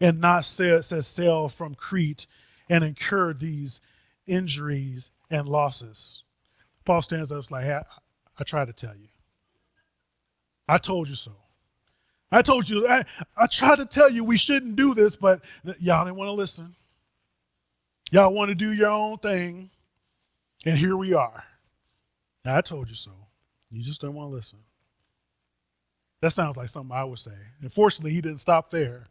and 0.00 0.20
not 0.20 0.44
sail 0.44 1.48
from 1.48 1.74
Crete 1.74 2.26
and 2.68 2.84
incur 2.84 3.32
these 3.32 3.80
injuries 4.26 5.10
and 5.30 5.48
losses. 5.48 6.22
Paul 6.84 7.02
stands 7.02 7.32
up 7.32 7.50
like, 7.50 7.66
I, 7.66 7.84
I 8.38 8.44
tried 8.44 8.66
to 8.66 8.72
tell 8.72 8.94
you. 8.94 9.08
I 10.68 10.78
told 10.78 11.08
you 11.08 11.14
so. 11.14 11.32
I 12.30 12.42
told 12.42 12.68
you, 12.68 12.88
I, 12.88 13.04
I 13.36 13.46
tried 13.46 13.76
to 13.76 13.86
tell 13.86 14.10
you 14.10 14.24
we 14.24 14.36
shouldn't 14.36 14.76
do 14.76 14.94
this, 14.94 15.14
but 15.16 15.40
y'all 15.78 16.04
didn't 16.04 16.16
want 16.16 16.28
to 16.28 16.32
listen. 16.32 16.74
Y'all 18.10 18.32
want 18.32 18.48
to 18.48 18.54
do 18.54 18.72
your 18.72 18.90
own 18.90 19.18
thing, 19.18 19.70
and 20.64 20.76
here 20.76 20.96
we 20.96 21.12
are. 21.14 21.42
I 22.44 22.60
told 22.60 22.88
you 22.88 22.94
so. 22.94 23.10
You 23.70 23.82
just 23.82 24.00
don't 24.00 24.14
want 24.14 24.30
to 24.30 24.34
listen. 24.34 24.58
That 26.20 26.30
sounds 26.30 26.56
like 26.56 26.68
something 26.68 26.96
I 26.96 27.04
would 27.04 27.18
say. 27.18 27.32
Unfortunately, 27.62 28.12
he 28.12 28.20
didn't 28.20 28.40
stop 28.40 28.70
there 28.70 29.06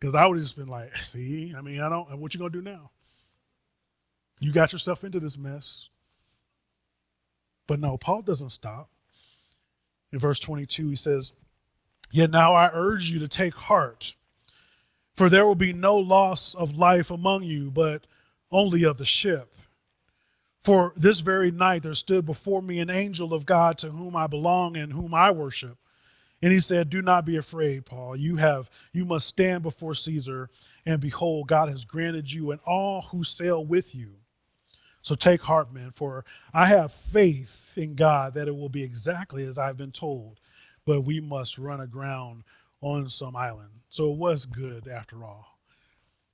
because 0.00 0.14
I 0.14 0.26
would 0.26 0.38
have 0.38 0.42
just 0.42 0.56
been 0.56 0.68
like, 0.68 0.96
see, 1.02 1.54
I 1.56 1.60
mean, 1.60 1.80
I 1.80 1.88
don't, 1.88 2.10
uh, 2.10 2.16
what 2.16 2.34
you 2.34 2.40
going 2.40 2.52
to 2.52 2.62
do 2.62 2.68
now? 2.68 2.90
You 4.40 4.52
got 4.52 4.72
yourself 4.72 5.04
into 5.04 5.20
this 5.20 5.36
mess. 5.36 5.90
But 7.66 7.78
no, 7.78 7.98
Paul 7.98 8.22
doesn't 8.22 8.50
stop. 8.50 8.88
In 10.12 10.18
verse 10.18 10.40
22, 10.40 10.88
he 10.88 10.96
says, 10.96 11.32
Yet 12.10 12.30
now 12.30 12.54
I 12.54 12.70
urge 12.72 13.10
you 13.10 13.20
to 13.20 13.28
take 13.28 13.54
heart, 13.54 14.14
for 15.14 15.28
there 15.28 15.46
will 15.46 15.54
be 15.54 15.72
no 15.72 15.96
loss 15.96 16.54
of 16.54 16.76
life 16.76 17.12
among 17.12 17.44
you, 17.44 17.70
but 17.70 18.06
only 18.50 18.82
of 18.82 18.98
the 18.98 19.04
ship. 19.04 19.54
For 20.64 20.92
this 20.96 21.20
very 21.20 21.50
night 21.52 21.84
there 21.84 21.94
stood 21.94 22.26
before 22.26 22.60
me 22.60 22.80
an 22.80 22.90
angel 22.90 23.32
of 23.32 23.46
God 23.46 23.78
to 23.78 23.90
whom 23.90 24.16
I 24.16 24.26
belong 24.26 24.76
and 24.76 24.92
whom 24.92 25.14
I 25.14 25.30
worship. 25.30 25.78
And 26.42 26.52
he 26.52 26.60
said, 26.60 26.88
Do 26.88 27.02
not 27.02 27.26
be 27.26 27.36
afraid, 27.36 27.84
Paul. 27.84 28.16
You 28.16 28.36
have 28.36 28.70
you 28.92 29.04
must 29.04 29.26
stand 29.26 29.62
before 29.62 29.94
Caesar, 29.94 30.48
and 30.86 31.00
behold, 31.00 31.48
God 31.48 31.68
has 31.68 31.84
granted 31.84 32.32
you 32.32 32.50
and 32.50 32.60
all 32.66 33.02
who 33.02 33.24
sail 33.24 33.64
with 33.64 33.94
you 33.94 34.14
so 35.02 35.14
take 35.14 35.40
heart, 35.40 35.72
men, 35.72 35.92
for 35.94 36.24
I 36.52 36.66
have 36.66 36.92
faith 36.92 37.72
in 37.76 37.94
God 37.94 38.34
that 38.34 38.48
it 38.48 38.56
will 38.56 38.68
be 38.68 38.82
exactly 38.82 39.44
as 39.44 39.58
I've 39.58 39.76
been 39.76 39.92
told, 39.92 40.40
but 40.84 41.02
we 41.02 41.20
must 41.20 41.58
run 41.58 41.80
aground 41.80 42.44
on 42.82 43.08
some 43.08 43.34
island. 43.34 43.70
So 43.88 44.12
it 44.12 44.18
was 44.18 44.46
good, 44.46 44.88
after 44.88 45.24
all, 45.24 45.58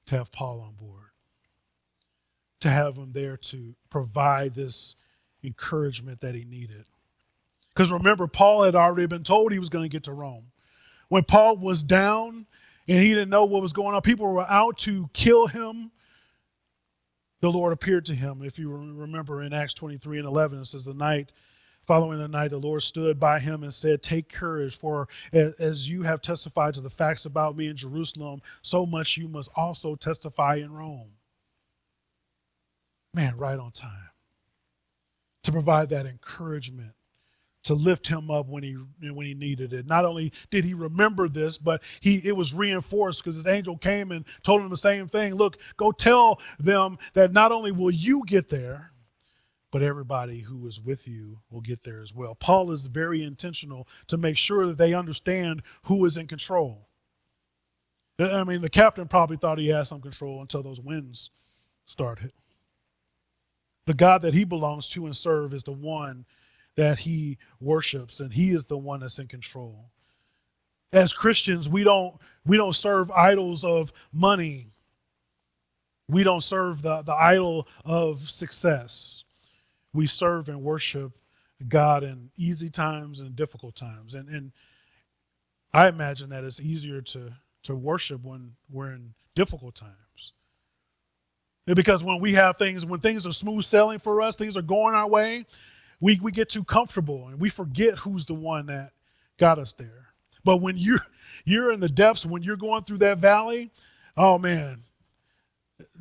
to 0.06 0.16
have 0.16 0.32
Paul 0.32 0.60
on 0.60 0.74
board, 0.74 1.10
to 2.60 2.68
have 2.68 2.96
him 2.96 3.12
there 3.12 3.36
to 3.36 3.74
provide 3.88 4.54
this 4.54 4.96
encouragement 5.44 6.20
that 6.20 6.34
he 6.34 6.44
needed. 6.44 6.86
Because 7.76 7.92
remember, 7.92 8.26
Paul 8.26 8.62
had 8.62 8.74
already 8.74 9.06
been 9.06 9.22
told 9.22 9.52
he 9.52 9.58
was 9.58 9.68
going 9.68 9.84
to 9.84 9.88
get 9.90 10.04
to 10.04 10.14
Rome. 10.14 10.46
When 11.10 11.24
Paul 11.24 11.58
was 11.58 11.82
down 11.82 12.46
and 12.88 12.98
he 12.98 13.10
didn't 13.10 13.28
know 13.28 13.44
what 13.44 13.60
was 13.60 13.74
going 13.74 13.94
on, 13.94 14.00
people 14.00 14.26
were 14.26 14.50
out 14.50 14.78
to 14.78 15.10
kill 15.12 15.46
him 15.46 15.90
the 17.40 17.50
Lord 17.50 17.72
appeared 17.72 18.06
to 18.06 18.14
him. 18.14 18.42
If 18.42 18.58
you 18.58 18.70
remember 18.70 19.42
in 19.42 19.52
Acts 19.52 19.74
23 19.74 20.18
and 20.18 20.26
11, 20.26 20.60
it 20.60 20.64
says, 20.64 20.86
The 20.86 20.94
night 20.94 21.32
following 21.86 22.18
the 22.18 22.28
night, 22.28 22.48
the 22.48 22.58
Lord 22.58 22.82
stood 22.82 23.20
by 23.20 23.38
him 23.38 23.62
and 23.62 23.72
said, 23.72 24.02
Take 24.02 24.32
courage, 24.32 24.76
for 24.76 25.06
as 25.32 25.88
you 25.88 26.02
have 26.02 26.22
testified 26.22 26.74
to 26.74 26.80
the 26.80 26.90
facts 26.90 27.26
about 27.26 27.56
me 27.56 27.68
in 27.68 27.76
Jerusalem, 27.76 28.40
so 28.62 28.86
much 28.86 29.16
you 29.16 29.28
must 29.28 29.50
also 29.54 29.94
testify 29.94 30.56
in 30.56 30.72
Rome. 30.72 31.10
Man, 33.12 33.36
right 33.36 33.58
on 33.58 33.70
time. 33.70 34.10
To 35.44 35.52
provide 35.52 35.90
that 35.90 36.06
encouragement 36.06 36.92
to 37.66 37.74
lift 37.74 38.06
him 38.06 38.30
up 38.30 38.46
when 38.48 38.62
he 38.62 38.76
when 39.10 39.26
he 39.26 39.34
needed 39.34 39.72
it. 39.72 39.86
Not 39.86 40.04
only 40.04 40.32
did 40.50 40.64
he 40.64 40.72
remember 40.72 41.28
this, 41.28 41.58
but 41.58 41.82
he 42.00 42.20
it 42.24 42.36
was 42.36 42.54
reinforced 42.54 43.22
because 43.22 43.34
his 43.34 43.46
angel 43.46 43.76
came 43.76 44.12
and 44.12 44.24
told 44.42 44.62
him 44.62 44.70
the 44.70 44.76
same 44.76 45.08
thing. 45.08 45.34
Look, 45.34 45.58
go 45.76 45.90
tell 45.90 46.40
them 46.60 46.96
that 47.14 47.32
not 47.32 47.50
only 47.50 47.72
will 47.72 47.90
you 47.90 48.22
get 48.24 48.48
there, 48.48 48.92
but 49.72 49.82
everybody 49.82 50.40
who 50.40 50.64
is 50.68 50.80
with 50.80 51.08
you 51.08 51.40
will 51.50 51.60
get 51.60 51.82
there 51.82 52.00
as 52.00 52.14
well. 52.14 52.36
Paul 52.36 52.70
is 52.70 52.86
very 52.86 53.24
intentional 53.24 53.88
to 54.06 54.16
make 54.16 54.36
sure 54.36 54.66
that 54.68 54.78
they 54.78 54.94
understand 54.94 55.62
who 55.82 56.04
is 56.04 56.16
in 56.16 56.28
control. 56.28 56.86
I 58.18 58.44
mean, 58.44 58.62
the 58.62 58.70
captain 58.70 59.08
probably 59.08 59.36
thought 59.36 59.58
he 59.58 59.68
had 59.68 59.88
some 59.88 60.00
control 60.00 60.40
until 60.40 60.62
those 60.62 60.80
winds 60.80 61.30
started. 61.84 62.32
The 63.86 63.94
God 63.94 64.22
that 64.22 64.34
he 64.34 64.44
belongs 64.44 64.88
to 64.90 65.04
and 65.04 65.14
serve 65.14 65.52
is 65.52 65.64
the 65.64 65.72
one 65.72 66.24
that 66.76 66.98
he 66.98 67.38
worships 67.60 68.20
and 68.20 68.32
he 68.32 68.52
is 68.52 68.66
the 68.66 68.76
one 68.76 69.00
that's 69.00 69.18
in 69.18 69.26
control. 69.26 69.90
As 70.92 71.12
christians 71.12 71.68
we 71.68 71.82
don't 71.82 72.14
we 72.44 72.56
don't 72.56 72.74
serve 72.74 73.10
idols 73.10 73.64
of 73.64 73.92
money. 74.12 74.68
We 76.08 76.22
don't 76.22 76.42
serve 76.42 76.82
the, 76.82 77.02
the 77.02 77.14
idol 77.14 77.66
of 77.84 78.20
success. 78.30 79.24
We 79.92 80.06
serve 80.06 80.48
and 80.48 80.62
worship 80.62 81.12
god 81.68 82.04
in 82.04 82.30
easy 82.36 82.68
times 82.68 83.20
and 83.20 83.34
difficult 83.34 83.74
times. 83.74 84.14
And 84.14 84.28
and 84.28 84.52
i 85.72 85.88
imagine 85.88 86.30
that 86.30 86.44
it's 86.44 86.60
easier 86.60 87.00
to 87.00 87.32
to 87.64 87.74
worship 87.74 88.22
when 88.22 88.52
we're 88.70 88.92
in 88.92 89.12
difficult 89.34 89.74
times. 89.74 90.32
Because 91.66 92.04
when 92.04 92.20
we 92.20 92.32
have 92.34 92.56
things 92.58 92.86
when 92.86 93.00
things 93.00 93.26
are 93.26 93.32
smooth 93.32 93.64
sailing 93.64 93.98
for 93.98 94.20
us 94.20 94.36
things 94.36 94.56
are 94.56 94.62
going 94.62 94.94
our 94.94 95.08
way 95.08 95.44
we, 96.00 96.18
we 96.20 96.32
get 96.32 96.48
too 96.48 96.64
comfortable 96.64 97.28
and 97.28 97.40
we 97.40 97.48
forget 97.48 97.98
who's 97.98 98.26
the 98.26 98.34
one 98.34 98.66
that 98.66 98.92
got 99.38 99.58
us 99.58 99.72
there. 99.72 100.06
But 100.44 100.58
when 100.58 100.76
you're 100.76 101.04
you're 101.44 101.72
in 101.72 101.80
the 101.80 101.88
depths, 101.88 102.26
when 102.26 102.42
you're 102.42 102.56
going 102.56 102.82
through 102.82 102.98
that 102.98 103.18
valley, 103.18 103.70
oh 104.16 104.38
man, 104.38 104.82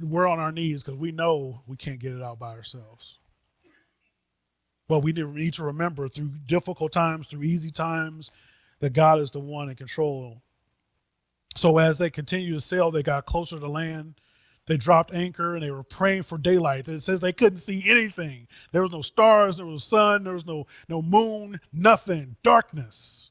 we're 0.02 0.28
on 0.28 0.40
our 0.40 0.52
knees 0.52 0.84
because 0.84 1.00
we 1.00 1.12
know 1.12 1.62
we 1.68 1.76
can't 1.76 2.00
get 2.00 2.14
it 2.14 2.22
out 2.22 2.40
by 2.40 2.52
ourselves. 2.52 3.20
But 4.88 5.00
we 5.00 5.14
need 5.14 5.54
to 5.56 5.64
remember 5.64 6.08
through 6.08 6.32
difficult 6.46 6.92
times, 6.92 7.28
through 7.28 7.44
easy 7.44 7.72
times, 7.72 8.30
that 8.80 8.94
God 8.94 9.20
is 9.20 9.32
the 9.32 9.40
one 9.40 9.70
in 9.70 9.76
control. 9.76 10.42
So 11.56 11.78
as 11.78 11.98
they 11.98 12.10
continue 12.10 12.54
to 12.54 12.60
sail, 12.60 12.92
they 12.92 13.02
got 13.02 13.26
closer 13.26 13.60
to 13.60 13.68
land. 13.68 14.16
They 14.68 14.78
dropped 14.78 15.14
anchor 15.14 15.56
and 15.56 15.64
they 15.64 15.72
were 15.72 15.84
praying 15.84 16.24
for 16.24 16.38
daylight. 16.38 16.88
It 16.88 17.02
says 17.02 17.22
they 17.22 17.34
couldn't 17.34 17.60
see 17.60 17.84
anything. 17.88 18.48
There 18.72 18.82
was 18.82 18.92
no 18.92 19.02
stars, 19.02 19.58
there 19.58 19.66
was 19.66 19.74
no 19.74 19.98
sun, 19.98 20.24
there 20.24 20.34
was 20.34 20.46
no, 20.46 20.66
no 20.90 21.02
moon, 21.02 21.60
nothing, 21.72 22.36
darkness. 22.42 23.30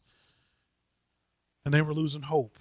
And 1.65 1.75
they 1.75 1.83
were 1.83 1.95
losing 1.95 2.23
hope. 2.23 2.59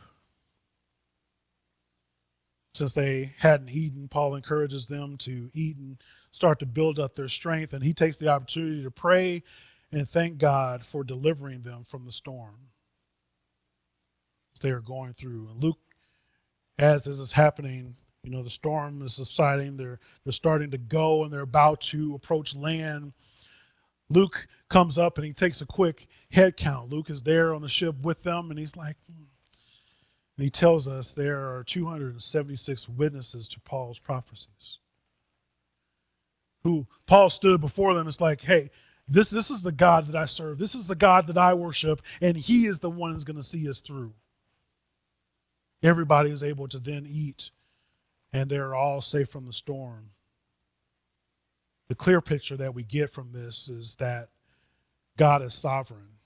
Since 2.73 2.95
they 2.95 3.35
hadn't 3.37 3.69
eaten, 3.69 4.07
Paul 4.07 4.33
encourages 4.33 4.87
them 4.87 5.17
to 5.17 5.51
eat 5.53 5.77
and 5.77 5.97
start 6.31 6.57
to 6.59 6.65
build 6.65 6.97
up 6.97 7.13
their 7.13 7.27
strength. 7.27 7.73
And 7.73 7.83
he 7.83 7.93
takes 7.93 8.17
the 8.17 8.29
opportunity 8.29 8.81
to 8.81 8.89
pray 8.89 9.43
and 9.91 10.09
thank 10.09 10.39
God 10.39 10.83
for 10.83 11.03
delivering 11.03 11.61
them 11.61 11.83
from 11.83 12.05
the 12.05 12.11
storm 12.11 12.55
they 14.63 14.71
are 14.71 14.81
going 14.81 15.13
through. 15.13 15.49
And 15.51 15.61
Luke, 15.61 15.77
as 16.79 17.03
this 17.03 17.19
is 17.19 17.33
happening, 17.33 17.95
you 18.23 18.31
know, 18.31 18.41
the 18.41 18.49
storm 18.49 19.01
is 19.01 19.15
subsiding. 19.15 19.75
They're, 19.75 19.99
they're 20.23 20.31
starting 20.31 20.71
to 20.71 20.77
go 20.77 21.23
and 21.23 21.31
they're 21.31 21.41
about 21.41 21.81
to 21.81 22.15
approach 22.15 22.55
land. 22.55 23.11
Luke 24.09 24.47
comes 24.69 24.97
up 24.97 25.17
and 25.17 25.25
he 25.25 25.33
takes 25.33 25.61
a 25.61 25.65
quick 25.65 26.07
head 26.31 26.55
count. 26.55 26.89
Luke 26.89 27.09
is 27.09 27.21
there 27.21 27.53
on 27.53 27.61
the 27.61 27.67
ship 27.67 27.95
with 28.01 28.23
them 28.23 28.49
and 28.49 28.57
he's 28.57 28.77
like, 28.77 28.95
hmm. 29.07 29.23
and 30.37 30.43
he 30.43 30.49
tells 30.49 30.87
us 30.87 31.13
there 31.13 31.53
are 31.53 31.63
276 31.65 32.89
witnesses 32.89 33.47
to 33.49 33.59
Paul's 33.59 33.99
prophecies. 33.99 34.79
Who 36.63 36.87
Paul 37.07 37.29
stood 37.29 37.59
before 37.59 37.93
them. 37.93 38.07
It's 38.07 38.21
like, 38.21 38.39
hey, 38.39 38.69
this, 39.05 39.29
this 39.29 39.51
is 39.51 39.63
the 39.63 39.71
God 39.73 40.07
that 40.07 40.15
I 40.15 40.25
serve. 40.25 40.57
This 40.57 40.75
is 40.75 40.87
the 40.87 40.95
God 40.95 41.27
that 41.27 41.37
I 41.37 41.53
worship, 41.53 42.01
and 42.21 42.37
he 42.37 42.67
is 42.67 42.79
the 42.79 42.89
one 42.89 43.11
who's 43.11 43.25
going 43.25 43.35
to 43.35 43.43
see 43.43 43.67
us 43.67 43.81
through. 43.81 44.13
Everybody 45.81 46.31
is 46.31 46.41
able 46.41 46.69
to 46.69 46.79
then 46.79 47.05
eat 47.05 47.51
and 48.33 48.49
they're 48.49 48.75
all 48.75 49.01
safe 49.01 49.29
from 49.29 49.45
the 49.45 49.53
storm. 49.53 50.09
the 51.89 51.95
clear 51.95 52.21
picture 52.21 52.57
that 52.57 52.73
we 52.73 52.83
get 52.83 53.09
from 53.09 53.31
this 53.31 53.69
is 53.69 53.95
that 53.97 54.29
God 55.17 55.41
is 55.43 55.53
sovereign. 55.53 56.17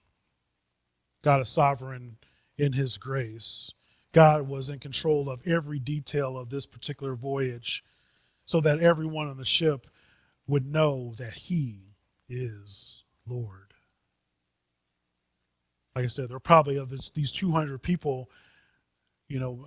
God 1.23 1.41
is 1.41 1.49
sovereign 1.49 2.17
in 2.57 2.73
his 2.73 2.97
grace. 2.97 3.71
God 4.13 4.47
was 4.47 4.69
in 4.69 4.79
control 4.79 5.29
of 5.29 5.45
every 5.45 5.79
detail 5.79 6.37
of 6.37 6.49
this 6.49 6.65
particular 6.65 7.15
voyage 7.15 7.83
so 8.45 8.61
that 8.61 8.79
everyone 8.79 9.27
on 9.27 9.37
the 9.37 9.45
ship 9.45 9.87
would 10.47 10.65
know 10.65 11.13
that 11.17 11.33
he 11.33 11.95
is 12.29 13.03
Lord. 13.27 13.73
Like 15.95 16.05
I 16.05 16.07
said, 16.07 16.29
there 16.29 16.37
are 16.37 16.39
probably 16.39 16.77
of 16.77 16.89
this, 16.89 17.09
these 17.09 17.31
200 17.31 17.81
people, 17.81 18.29
you 19.27 19.39
know, 19.39 19.65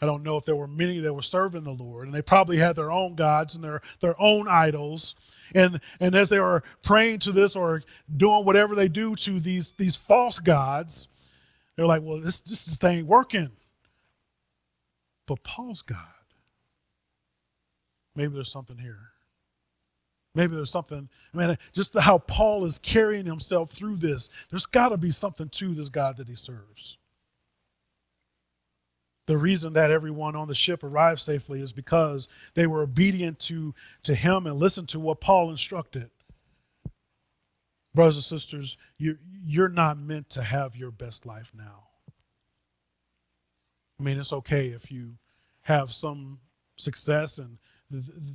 I 0.00 0.06
don't 0.06 0.22
know 0.22 0.36
if 0.36 0.44
there 0.44 0.56
were 0.56 0.66
many 0.66 1.00
that 1.00 1.12
were 1.12 1.22
serving 1.22 1.64
the 1.64 1.72
Lord, 1.72 2.06
and 2.06 2.14
they 2.14 2.22
probably 2.22 2.58
had 2.58 2.76
their 2.76 2.92
own 2.92 3.14
gods 3.14 3.54
and 3.54 3.64
their, 3.64 3.80
their 4.00 4.20
own 4.20 4.46
idols. 4.46 5.14
And, 5.54 5.80
and 6.00 6.14
as 6.14 6.28
they 6.28 6.38
were 6.38 6.62
praying 6.82 7.20
to 7.20 7.32
this 7.32 7.56
or 7.56 7.82
doing 8.16 8.44
whatever 8.44 8.74
they 8.74 8.88
do 8.88 9.14
to 9.14 9.40
these, 9.40 9.72
these 9.72 9.96
false 9.96 10.38
gods, 10.38 11.08
they're 11.76 11.86
like, 11.86 12.02
well, 12.02 12.20
this, 12.20 12.40
this 12.40 12.68
thing 12.76 12.98
ain't 12.98 13.06
working. 13.06 13.50
But 15.26 15.42
Paul's 15.42 15.82
God, 15.82 15.98
maybe 18.14 18.34
there's 18.34 18.52
something 18.52 18.78
here. 18.78 18.98
Maybe 20.34 20.54
there's 20.54 20.70
something, 20.70 21.08
I 21.32 21.36
mean, 21.36 21.56
just 21.72 21.94
how 21.94 22.18
Paul 22.18 22.66
is 22.66 22.78
carrying 22.78 23.24
himself 23.24 23.70
through 23.70 23.96
this, 23.96 24.28
there's 24.50 24.66
got 24.66 24.90
to 24.90 24.98
be 24.98 25.10
something 25.10 25.48
to 25.48 25.74
this 25.74 25.88
God 25.88 26.18
that 26.18 26.28
he 26.28 26.34
serves. 26.34 26.98
The 29.26 29.36
reason 29.36 29.72
that 29.72 29.90
everyone 29.90 30.36
on 30.36 30.46
the 30.46 30.54
ship 30.54 30.84
arrived 30.84 31.20
safely 31.20 31.60
is 31.60 31.72
because 31.72 32.28
they 32.54 32.66
were 32.66 32.82
obedient 32.82 33.38
to, 33.40 33.74
to 34.04 34.14
him 34.14 34.46
and 34.46 34.58
listened 34.58 34.88
to 34.90 35.00
what 35.00 35.20
Paul 35.20 35.50
instructed. 35.50 36.10
Brothers 37.94 38.16
and 38.16 38.24
sisters, 38.24 38.76
you, 38.98 39.18
you're 39.44 39.68
not 39.68 39.98
meant 39.98 40.30
to 40.30 40.42
have 40.42 40.76
your 40.76 40.90
best 40.90 41.26
life 41.26 41.50
now. 41.56 41.88
I 43.98 44.02
mean, 44.02 44.18
it's 44.18 44.32
okay 44.32 44.68
if 44.68 44.92
you 44.92 45.14
have 45.62 45.92
some 45.92 46.38
success 46.76 47.38
and 47.38 47.58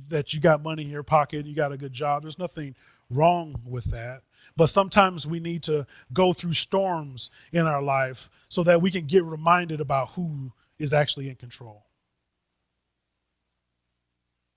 that 0.08 0.32
you 0.32 0.40
got 0.40 0.62
money 0.62 0.82
in 0.82 0.90
your 0.90 1.02
pocket, 1.02 1.46
you 1.46 1.54
got 1.54 1.72
a 1.72 1.76
good 1.76 1.92
job. 1.92 2.22
There's 2.22 2.38
nothing 2.38 2.74
wrong 3.10 3.60
with 3.64 3.84
that. 3.86 4.22
But 4.56 4.68
sometimes 4.68 5.26
we 5.26 5.40
need 5.40 5.62
to 5.64 5.86
go 6.12 6.32
through 6.32 6.54
storms 6.54 7.30
in 7.52 7.66
our 7.66 7.82
life 7.82 8.30
so 8.48 8.62
that 8.64 8.80
we 8.80 8.90
can 8.90 9.06
get 9.06 9.24
reminded 9.24 9.80
about 9.80 10.10
who 10.10 10.52
is 10.78 10.92
actually 10.92 11.28
in 11.28 11.36
control. 11.36 11.86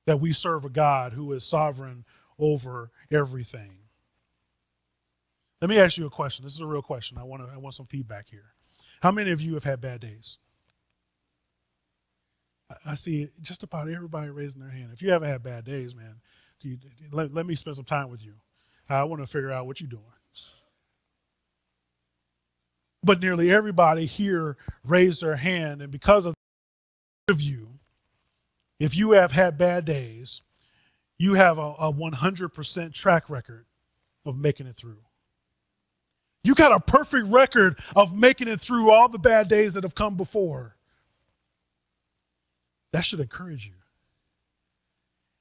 That 0.06 0.20
we 0.20 0.34
serve 0.34 0.66
a 0.66 0.70
God 0.70 1.14
who 1.14 1.34
is 1.34 1.44
sovereign 1.44 2.06
over 2.38 2.92
everything. 3.12 3.78
Let 5.62 5.70
me 5.70 5.80
ask 5.80 5.98
you 5.98 6.06
a 6.06 6.12
question. 6.12 6.44
This 6.44 6.54
is 6.54 6.60
a 6.60 6.66
real 6.68 6.82
question. 6.82 7.18
I 7.18 7.24
want 7.24 7.44
to, 7.44 7.52
I 7.54 7.58
want 7.58 7.76
some 7.76 7.88
feedback 7.88 8.28
here. 8.30 8.54
How 9.02 9.12
many 9.12 9.32
of 9.32 9.42
you 9.42 9.54
have 9.56 9.64
had 9.64 9.82
bad 9.82 10.02
days? 10.02 10.38
I 12.86 12.96
see 12.96 13.30
just 13.42 13.64
about 13.64 13.90
everybody 13.90 14.30
raising 14.30 14.62
their 14.62 14.72
hand. 14.72 14.90
If 14.94 15.02
you 15.02 15.12
haven't 15.12 15.30
had 15.30 15.44
bad 15.44 15.66
days, 15.66 15.96
man, 15.96 16.16
let, 17.12 17.34
let 17.34 17.46
me 17.46 17.56
spend 17.56 17.76
some 17.76 17.86
time 17.86 18.10
with 18.10 18.24
you. 18.24 18.34
I 18.90 19.04
want 19.04 19.22
to 19.22 19.28
figure 19.28 19.52
out 19.52 19.66
what 19.68 19.80
you're 19.80 19.90
doing. 19.90 20.04
But 23.06 23.22
nearly 23.22 23.52
everybody 23.52 24.06
here 24.06 24.58
raised 24.84 25.22
their 25.22 25.36
hand, 25.36 25.84
and 25.84 25.92
because 25.92 26.26
of 26.26 26.36
you, 27.40 27.70
if 28.80 28.96
you 28.96 29.12
have 29.12 29.32
had 29.32 29.58
bad 29.58 29.86
days, 29.86 30.42
you 31.18 31.36
have 31.36 31.60
a, 31.60 31.76
a 31.80 31.94
100% 31.94 32.94
track 32.94 33.30
record 33.30 33.66
of 34.26 34.38
making 34.38 34.68
it 34.68 34.76
through. 34.76 34.98
You 36.44 36.56
got 36.56 36.72
a 36.72 36.80
perfect 36.80 37.28
record 37.28 37.80
of 37.96 38.16
making 38.16 38.48
it 38.48 38.60
through 38.60 38.92
all 38.92 39.08
the 39.08 39.20
bad 39.20 39.48
days 39.48 39.76
that 39.76 39.84
have 39.84 39.96
come 39.96 40.18
before. 40.18 40.76
That 42.92 43.06
should 43.06 43.20
encourage 43.20 43.66
you. 43.66 43.74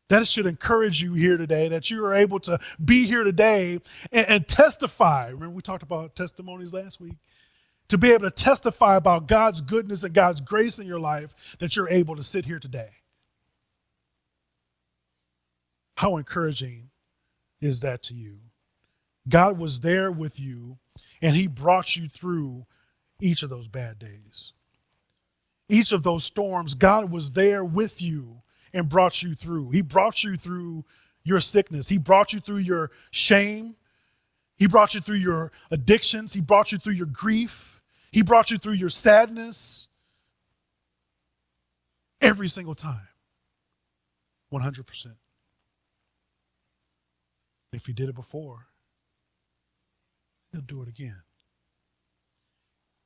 That 0.09 0.29
should 0.29 0.46
encourage 0.46 1.03
you 1.03 1.14
here 1.14 1.37
today 1.38 1.68
that 1.68 1.90
you 1.90 2.05
are 2.05 2.14
able 2.14 2.38
to 2.40 2.59
be 2.85 3.07
here 3.07 3.24
today 3.24 3.81
and, 4.12 4.29
and, 4.29 4.48
testify. 4.48 5.29
Remember, 5.29 5.50
we 5.50 5.62
talked 5.62 5.83
about 5.83 6.14
testimonies 6.14 6.74
last 6.74 7.00
week? 7.00 7.16
To 7.88 7.98
be 7.98 8.12
able 8.12 8.24
to 8.24 8.30
testify 8.30 8.96
about 8.96 9.28
God's 9.28 9.60
goodness 9.60 10.04
and 10.04 10.14
God's 10.14 10.40
grace 10.40 10.78
in 10.78 10.86
your 10.86 10.98
life, 10.98 11.34
that 11.58 11.76
you're 11.76 11.88
able 11.88 12.16
to 12.16 12.22
sit 12.22 12.44
here 12.44 12.58
today. 12.58 12.90
How 15.96 16.16
encouraging 16.16 16.90
is 17.60 17.80
that 17.80 18.02
to 18.04 18.14
you? 18.14 18.38
God 19.28 19.58
was 19.58 19.80
there 19.80 20.10
with 20.10 20.40
you, 20.40 20.78
and 21.22 21.36
He 21.36 21.46
brought 21.46 21.94
you 21.94 22.08
through 22.08 22.66
each 23.20 23.42
of 23.42 23.50
those 23.50 23.68
bad 23.68 23.98
days 23.98 24.52
each 25.68 25.92
of 25.92 26.02
those 26.02 26.24
storms, 26.24 26.74
God 26.74 27.10
was 27.10 27.32
there 27.32 27.64
with 27.64 28.02
you 28.02 28.42
and 28.72 28.88
brought 28.88 29.22
you 29.22 29.34
through. 29.34 29.70
He 29.70 29.80
brought 29.80 30.22
you 30.24 30.36
through 30.36 30.84
your 31.22 31.40
sickness, 31.40 31.88
He 31.88 31.98
brought 31.98 32.32
you 32.32 32.40
through 32.40 32.58
your 32.58 32.90
shame, 33.10 33.76
He 34.56 34.66
brought 34.66 34.94
you 34.94 35.00
through 35.00 35.16
your 35.16 35.52
addictions, 35.70 36.34
He 36.34 36.40
brought 36.40 36.72
you 36.72 36.78
through 36.78 36.94
your 36.94 37.06
grief, 37.06 37.73
He 38.14 38.22
brought 38.22 38.53
you 38.53 38.59
through 38.59 38.74
your 38.74 38.90
sadness. 38.90 39.88
Every 42.20 42.46
single 42.46 42.77
time. 42.77 43.09
100%. 44.53 45.07
If 47.72 47.87
He 47.87 47.92
did 47.92 48.09
it 48.09 48.14
before, 48.14 48.68
He'll 50.53 50.61
do 50.61 50.81
it 50.83 50.88
again. 50.88 51.22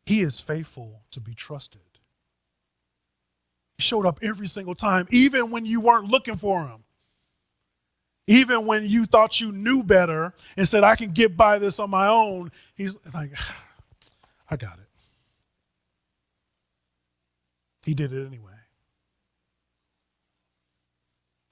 He 0.05 0.21
is 0.21 0.42
faithful 0.42 1.01
to 1.12 1.21
be 1.21 1.33
trusted 1.35 1.81
He 3.79 3.83
showed 3.83 4.05
up 4.05 4.18
every 4.21 4.47
single 4.47 4.75
time, 4.75 5.09
even 5.11 5.51
when 5.51 5.64
you 5.64 5.81
weren't 5.81 6.09
looking 6.09 6.37
for 6.37 6.68
him. 6.68 6.85
Even 8.27 8.66
when 8.66 8.87
you 8.87 9.07
thought 9.07 9.40
you 9.40 9.53
knew 9.53 9.83
better 9.83 10.35
and 10.59 10.68
said, 10.68 10.85
I 10.85 10.97
can 10.97 11.12
get 11.12 11.35
by 11.35 11.59
this 11.59 11.79
on 11.79 11.88
my 11.88 12.09
own, 12.09 12.53
he's 12.75 12.99
like, 13.14 13.33
I 14.51 14.57
got 14.57 14.79
it. 14.79 14.88
He 17.88 17.94
did 17.94 18.12
it 18.12 18.27
anyway. 18.27 18.53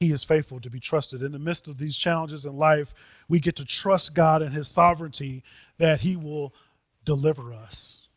He 0.00 0.12
is 0.12 0.22
faithful 0.22 0.60
to 0.60 0.68
be 0.68 0.78
trusted. 0.78 1.22
In 1.22 1.32
the 1.32 1.38
midst 1.38 1.66
of 1.66 1.78
these 1.78 1.96
challenges 1.96 2.44
in 2.44 2.58
life, 2.58 2.92
we 3.26 3.40
get 3.40 3.56
to 3.56 3.64
trust 3.64 4.12
God 4.12 4.42
and 4.42 4.52
His 4.52 4.68
sovereignty 4.68 5.42
that 5.78 6.02
He 6.02 6.14
will 6.14 6.52
deliver 7.06 7.54
us. 7.54 8.08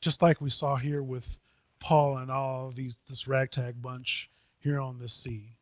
Just 0.00 0.22
like 0.22 0.40
we 0.40 0.48
saw 0.48 0.76
here 0.76 1.02
with 1.02 1.36
Paul 1.80 2.16
and 2.16 2.30
all 2.30 2.70
these 2.70 2.96
this 3.10 3.28
ragtag 3.28 3.82
bunch 3.82 4.30
here 4.58 4.80
on 4.80 4.98
this 4.98 5.12
sea. 5.12 5.58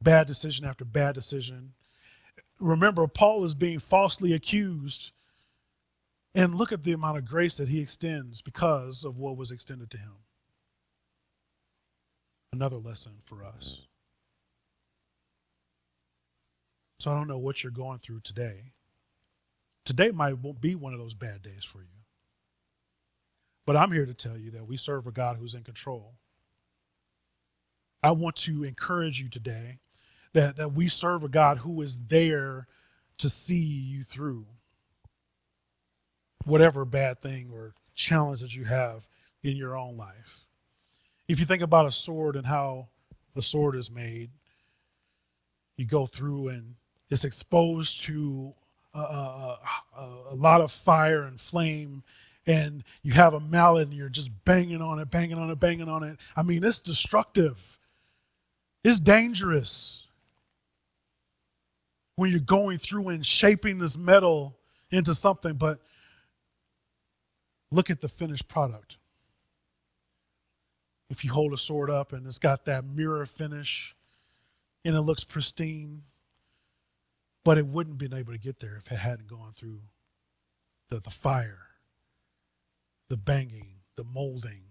Bad 0.00 0.28
decision 0.28 0.64
after 0.64 0.84
bad 0.84 1.16
decision. 1.16 1.72
Remember, 2.60 3.08
Paul 3.08 3.42
is 3.42 3.56
being 3.56 3.80
falsely 3.80 4.34
accused. 4.34 5.10
And 6.34 6.54
look 6.54 6.72
at 6.72 6.82
the 6.82 6.92
amount 6.92 7.18
of 7.18 7.26
grace 7.26 7.56
that 7.58 7.68
he 7.68 7.80
extends 7.80 8.40
because 8.40 9.04
of 9.04 9.18
what 9.18 9.36
was 9.36 9.50
extended 9.50 9.90
to 9.90 9.98
him. 9.98 10.14
Another 12.52 12.78
lesson 12.78 13.12
for 13.24 13.44
us. 13.44 13.82
So 16.98 17.10
I 17.10 17.14
don't 17.14 17.28
know 17.28 17.38
what 17.38 17.62
you're 17.62 17.72
going 17.72 17.98
through 17.98 18.20
today. 18.20 18.72
Today 19.84 20.10
might 20.10 20.36
be 20.60 20.74
one 20.74 20.92
of 20.92 21.00
those 21.00 21.14
bad 21.14 21.42
days 21.42 21.64
for 21.64 21.78
you. 21.78 21.88
But 23.66 23.76
I'm 23.76 23.92
here 23.92 24.06
to 24.06 24.14
tell 24.14 24.38
you 24.38 24.52
that 24.52 24.66
we 24.66 24.76
serve 24.76 25.06
a 25.06 25.12
God 25.12 25.36
who's 25.36 25.54
in 25.54 25.64
control. 25.64 26.14
I 28.02 28.12
want 28.12 28.36
to 28.36 28.64
encourage 28.64 29.20
you 29.20 29.28
today 29.28 29.78
that, 30.32 30.56
that 30.56 30.72
we 30.72 30.88
serve 30.88 31.24
a 31.24 31.28
God 31.28 31.58
who 31.58 31.82
is 31.82 32.00
there 32.06 32.66
to 33.18 33.28
see 33.28 33.56
you 33.56 34.02
through 34.02 34.46
whatever 36.44 36.84
bad 36.84 37.20
thing 37.20 37.50
or 37.52 37.74
challenge 37.94 38.40
that 38.40 38.54
you 38.54 38.64
have 38.64 39.06
in 39.42 39.56
your 39.56 39.76
own 39.76 39.96
life. 39.96 40.46
If 41.28 41.40
you 41.40 41.46
think 41.46 41.62
about 41.62 41.86
a 41.86 41.92
sword 41.92 42.36
and 42.36 42.46
how 42.46 42.88
a 43.36 43.42
sword 43.42 43.76
is 43.76 43.90
made, 43.90 44.30
you 45.76 45.86
go 45.86 46.06
through 46.06 46.48
and 46.48 46.74
it's 47.10 47.24
exposed 47.24 48.04
to 48.04 48.54
a, 48.94 48.98
a, 48.98 49.58
a, 50.30 50.34
lot 50.34 50.60
of 50.60 50.70
fire 50.70 51.22
and 51.22 51.40
flame 51.40 52.02
and 52.46 52.84
you 53.02 53.12
have 53.12 53.34
a 53.34 53.40
mallet 53.40 53.88
and 53.88 53.96
you're 53.96 54.08
just 54.08 54.30
banging 54.44 54.82
on 54.82 54.98
it, 54.98 55.10
banging 55.10 55.38
on 55.38 55.50
it, 55.50 55.60
banging 55.60 55.88
on 55.88 56.02
it. 56.02 56.18
I 56.36 56.42
mean, 56.42 56.64
it's 56.64 56.80
destructive, 56.80 57.78
it's 58.84 59.00
dangerous 59.00 60.06
when 62.16 62.30
you're 62.30 62.40
going 62.40 62.78
through 62.78 63.08
and 63.08 63.24
shaping 63.24 63.78
this 63.78 63.96
metal 63.96 64.56
into 64.90 65.14
something, 65.14 65.54
but 65.54 65.80
look 67.72 67.90
at 67.90 68.00
the 68.00 68.08
finished 68.08 68.48
product. 68.48 68.98
If 71.10 71.24
you 71.24 71.32
hold 71.32 71.52
a 71.52 71.58
sword 71.58 71.90
up 71.90 72.12
and 72.12 72.26
it's 72.26 72.38
got 72.38 72.64
that 72.66 72.84
mirror 72.84 73.26
finish, 73.26 73.96
and 74.84 74.96
it 74.96 75.02
looks 75.02 75.24
pristine, 75.24 76.02
but 77.44 77.58
it 77.58 77.66
wouldn't 77.66 77.98
been 77.98 78.14
able 78.14 78.32
to 78.32 78.38
get 78.38 78.60
there 78.60 78.76
if 78.76 78.90
it 78.90 78.96
hadn't 78.96 79.28
gone 79.28 79.52
through 79.52 79.80
the, 80.88 81.00
the 81.00 81.10
fire, 81.10 81.58
the 83.08 83.16
banging, 83.16 83.80
the 83.96 84.04
molding. 84.04 84.62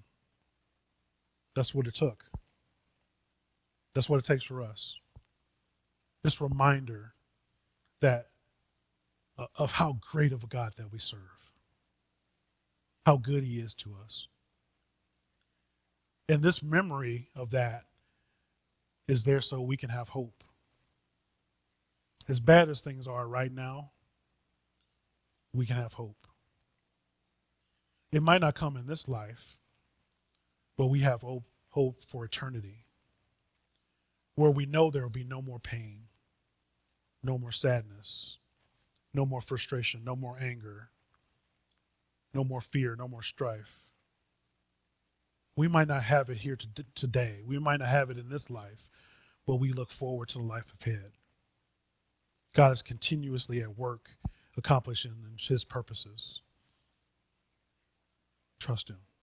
That's 1.55 1.75
what 1.75 1.87
it 1.87 1.95
took. 1.95 2.25
That's 3.93 4.09
what 4.09 4.19
it 4.19 4.25
takes 4.25 4.45
for 4.45 4.61
us. 4.61 4.95
This 6.23 6.39
reminder 6.39 7.13
that 8.01 8.27
uh, 9.37 9.47
of 9.55 9.73
how 9.73 9.97
great 10.11 10.33
of 10.33 10.43
a 10.43 10.47
God 10.47 10.73
that 10.77 10.91
we 10.91 10.99
serve, 10.99 11.50
how 13.05 13.17
good 13.17 13.43
He 13.43 13.59
is 13.59 13.73
to 13.75 13.95
us. 14.03 14.27
And 16.29 16.41
this 16.41 16.63
memory 16.63 17.29
of 17.35 17.51
that 17.51 17.83
is 19.07 19.23
there 19.23 19.41
so 19.41 19.59
we 19.61 19.77
can 19.77 19.89
have 19.89 20.09
hope. 20.09 20.43
As 22.29 22.39
bad 22.39 22.69
as 22.69 22.81
things 22.81 23.07
are 23.07 23.27
right 23.27 23.51
now, 23.51 23.91
we 25.53 25.65
can 25.65 25.75
have 25.75 25.93
hope. 25.93 26.27
It 28.11 28.23
might 28.23 28.41
not 28.41 28.55
come 28.55 28.77
in 28.77 28.85
this 28.85 29.09
life, 29.09 29.57
but 30.77 30.87
we 30.87 30.99
have 30.99 31.21
hope, 31.21 32.05
for 32.07 32.25
eternity, 32.25 32.85
where 34.35 34.51
we 34.51 34.65
know 34.65 34.89
there 34.89 35.03
will 35.03 35.09
be 35.09 35.23
no 35.23 35.41
more 35.41 35.59
pain, 35.59 36.03
no 37.23 37.37
more 37.37 37.51
sadness, 37.51 38.37
no 39.13 39.25
more 39.25 39.41
frustration, 39.41 40.03
no 40.03 40.15
more 40.15 40.37
anger, 40.39 40.89
no 42.33 42.43
more 42.43 42.61
fear, 42.61 42.95
no 42.95 43.07
more 43.07 43.21
strife. 43.21 43.85
We 45.55 45.67
might 45.67 45.87
not 45.87 46.03
have 46.03 46.29
it 46.29 46.37
here 46.37 46.55
to, 46.55 46.67
today. 46.95 47.41
We 47.45 47.59
might 47.59 47.79
not 47.79 47.89
have 47.89 48.09
it 48.09 48.17
in 48.17 48.29
this 48.29 48.49
life, 48.49 48.87
but 49.45 49.55
we 49.57 49.73
look 49.73 49.91
forward 49.91 50.29
to 50.29 50.37
the 50.39 50.45
life 50.45 50.73
ahead. 50.81 51.11
God 52.53 52.71
is 52.71 52.81
continuously 52.81 53.61
at 53.61 53.77
work 53.77 54.11
accomplishing 54.57 55.13
his 55.37 55.65
purposes. 55.65 56.41
Trust 58.59 58.89
him. 58.89 58.97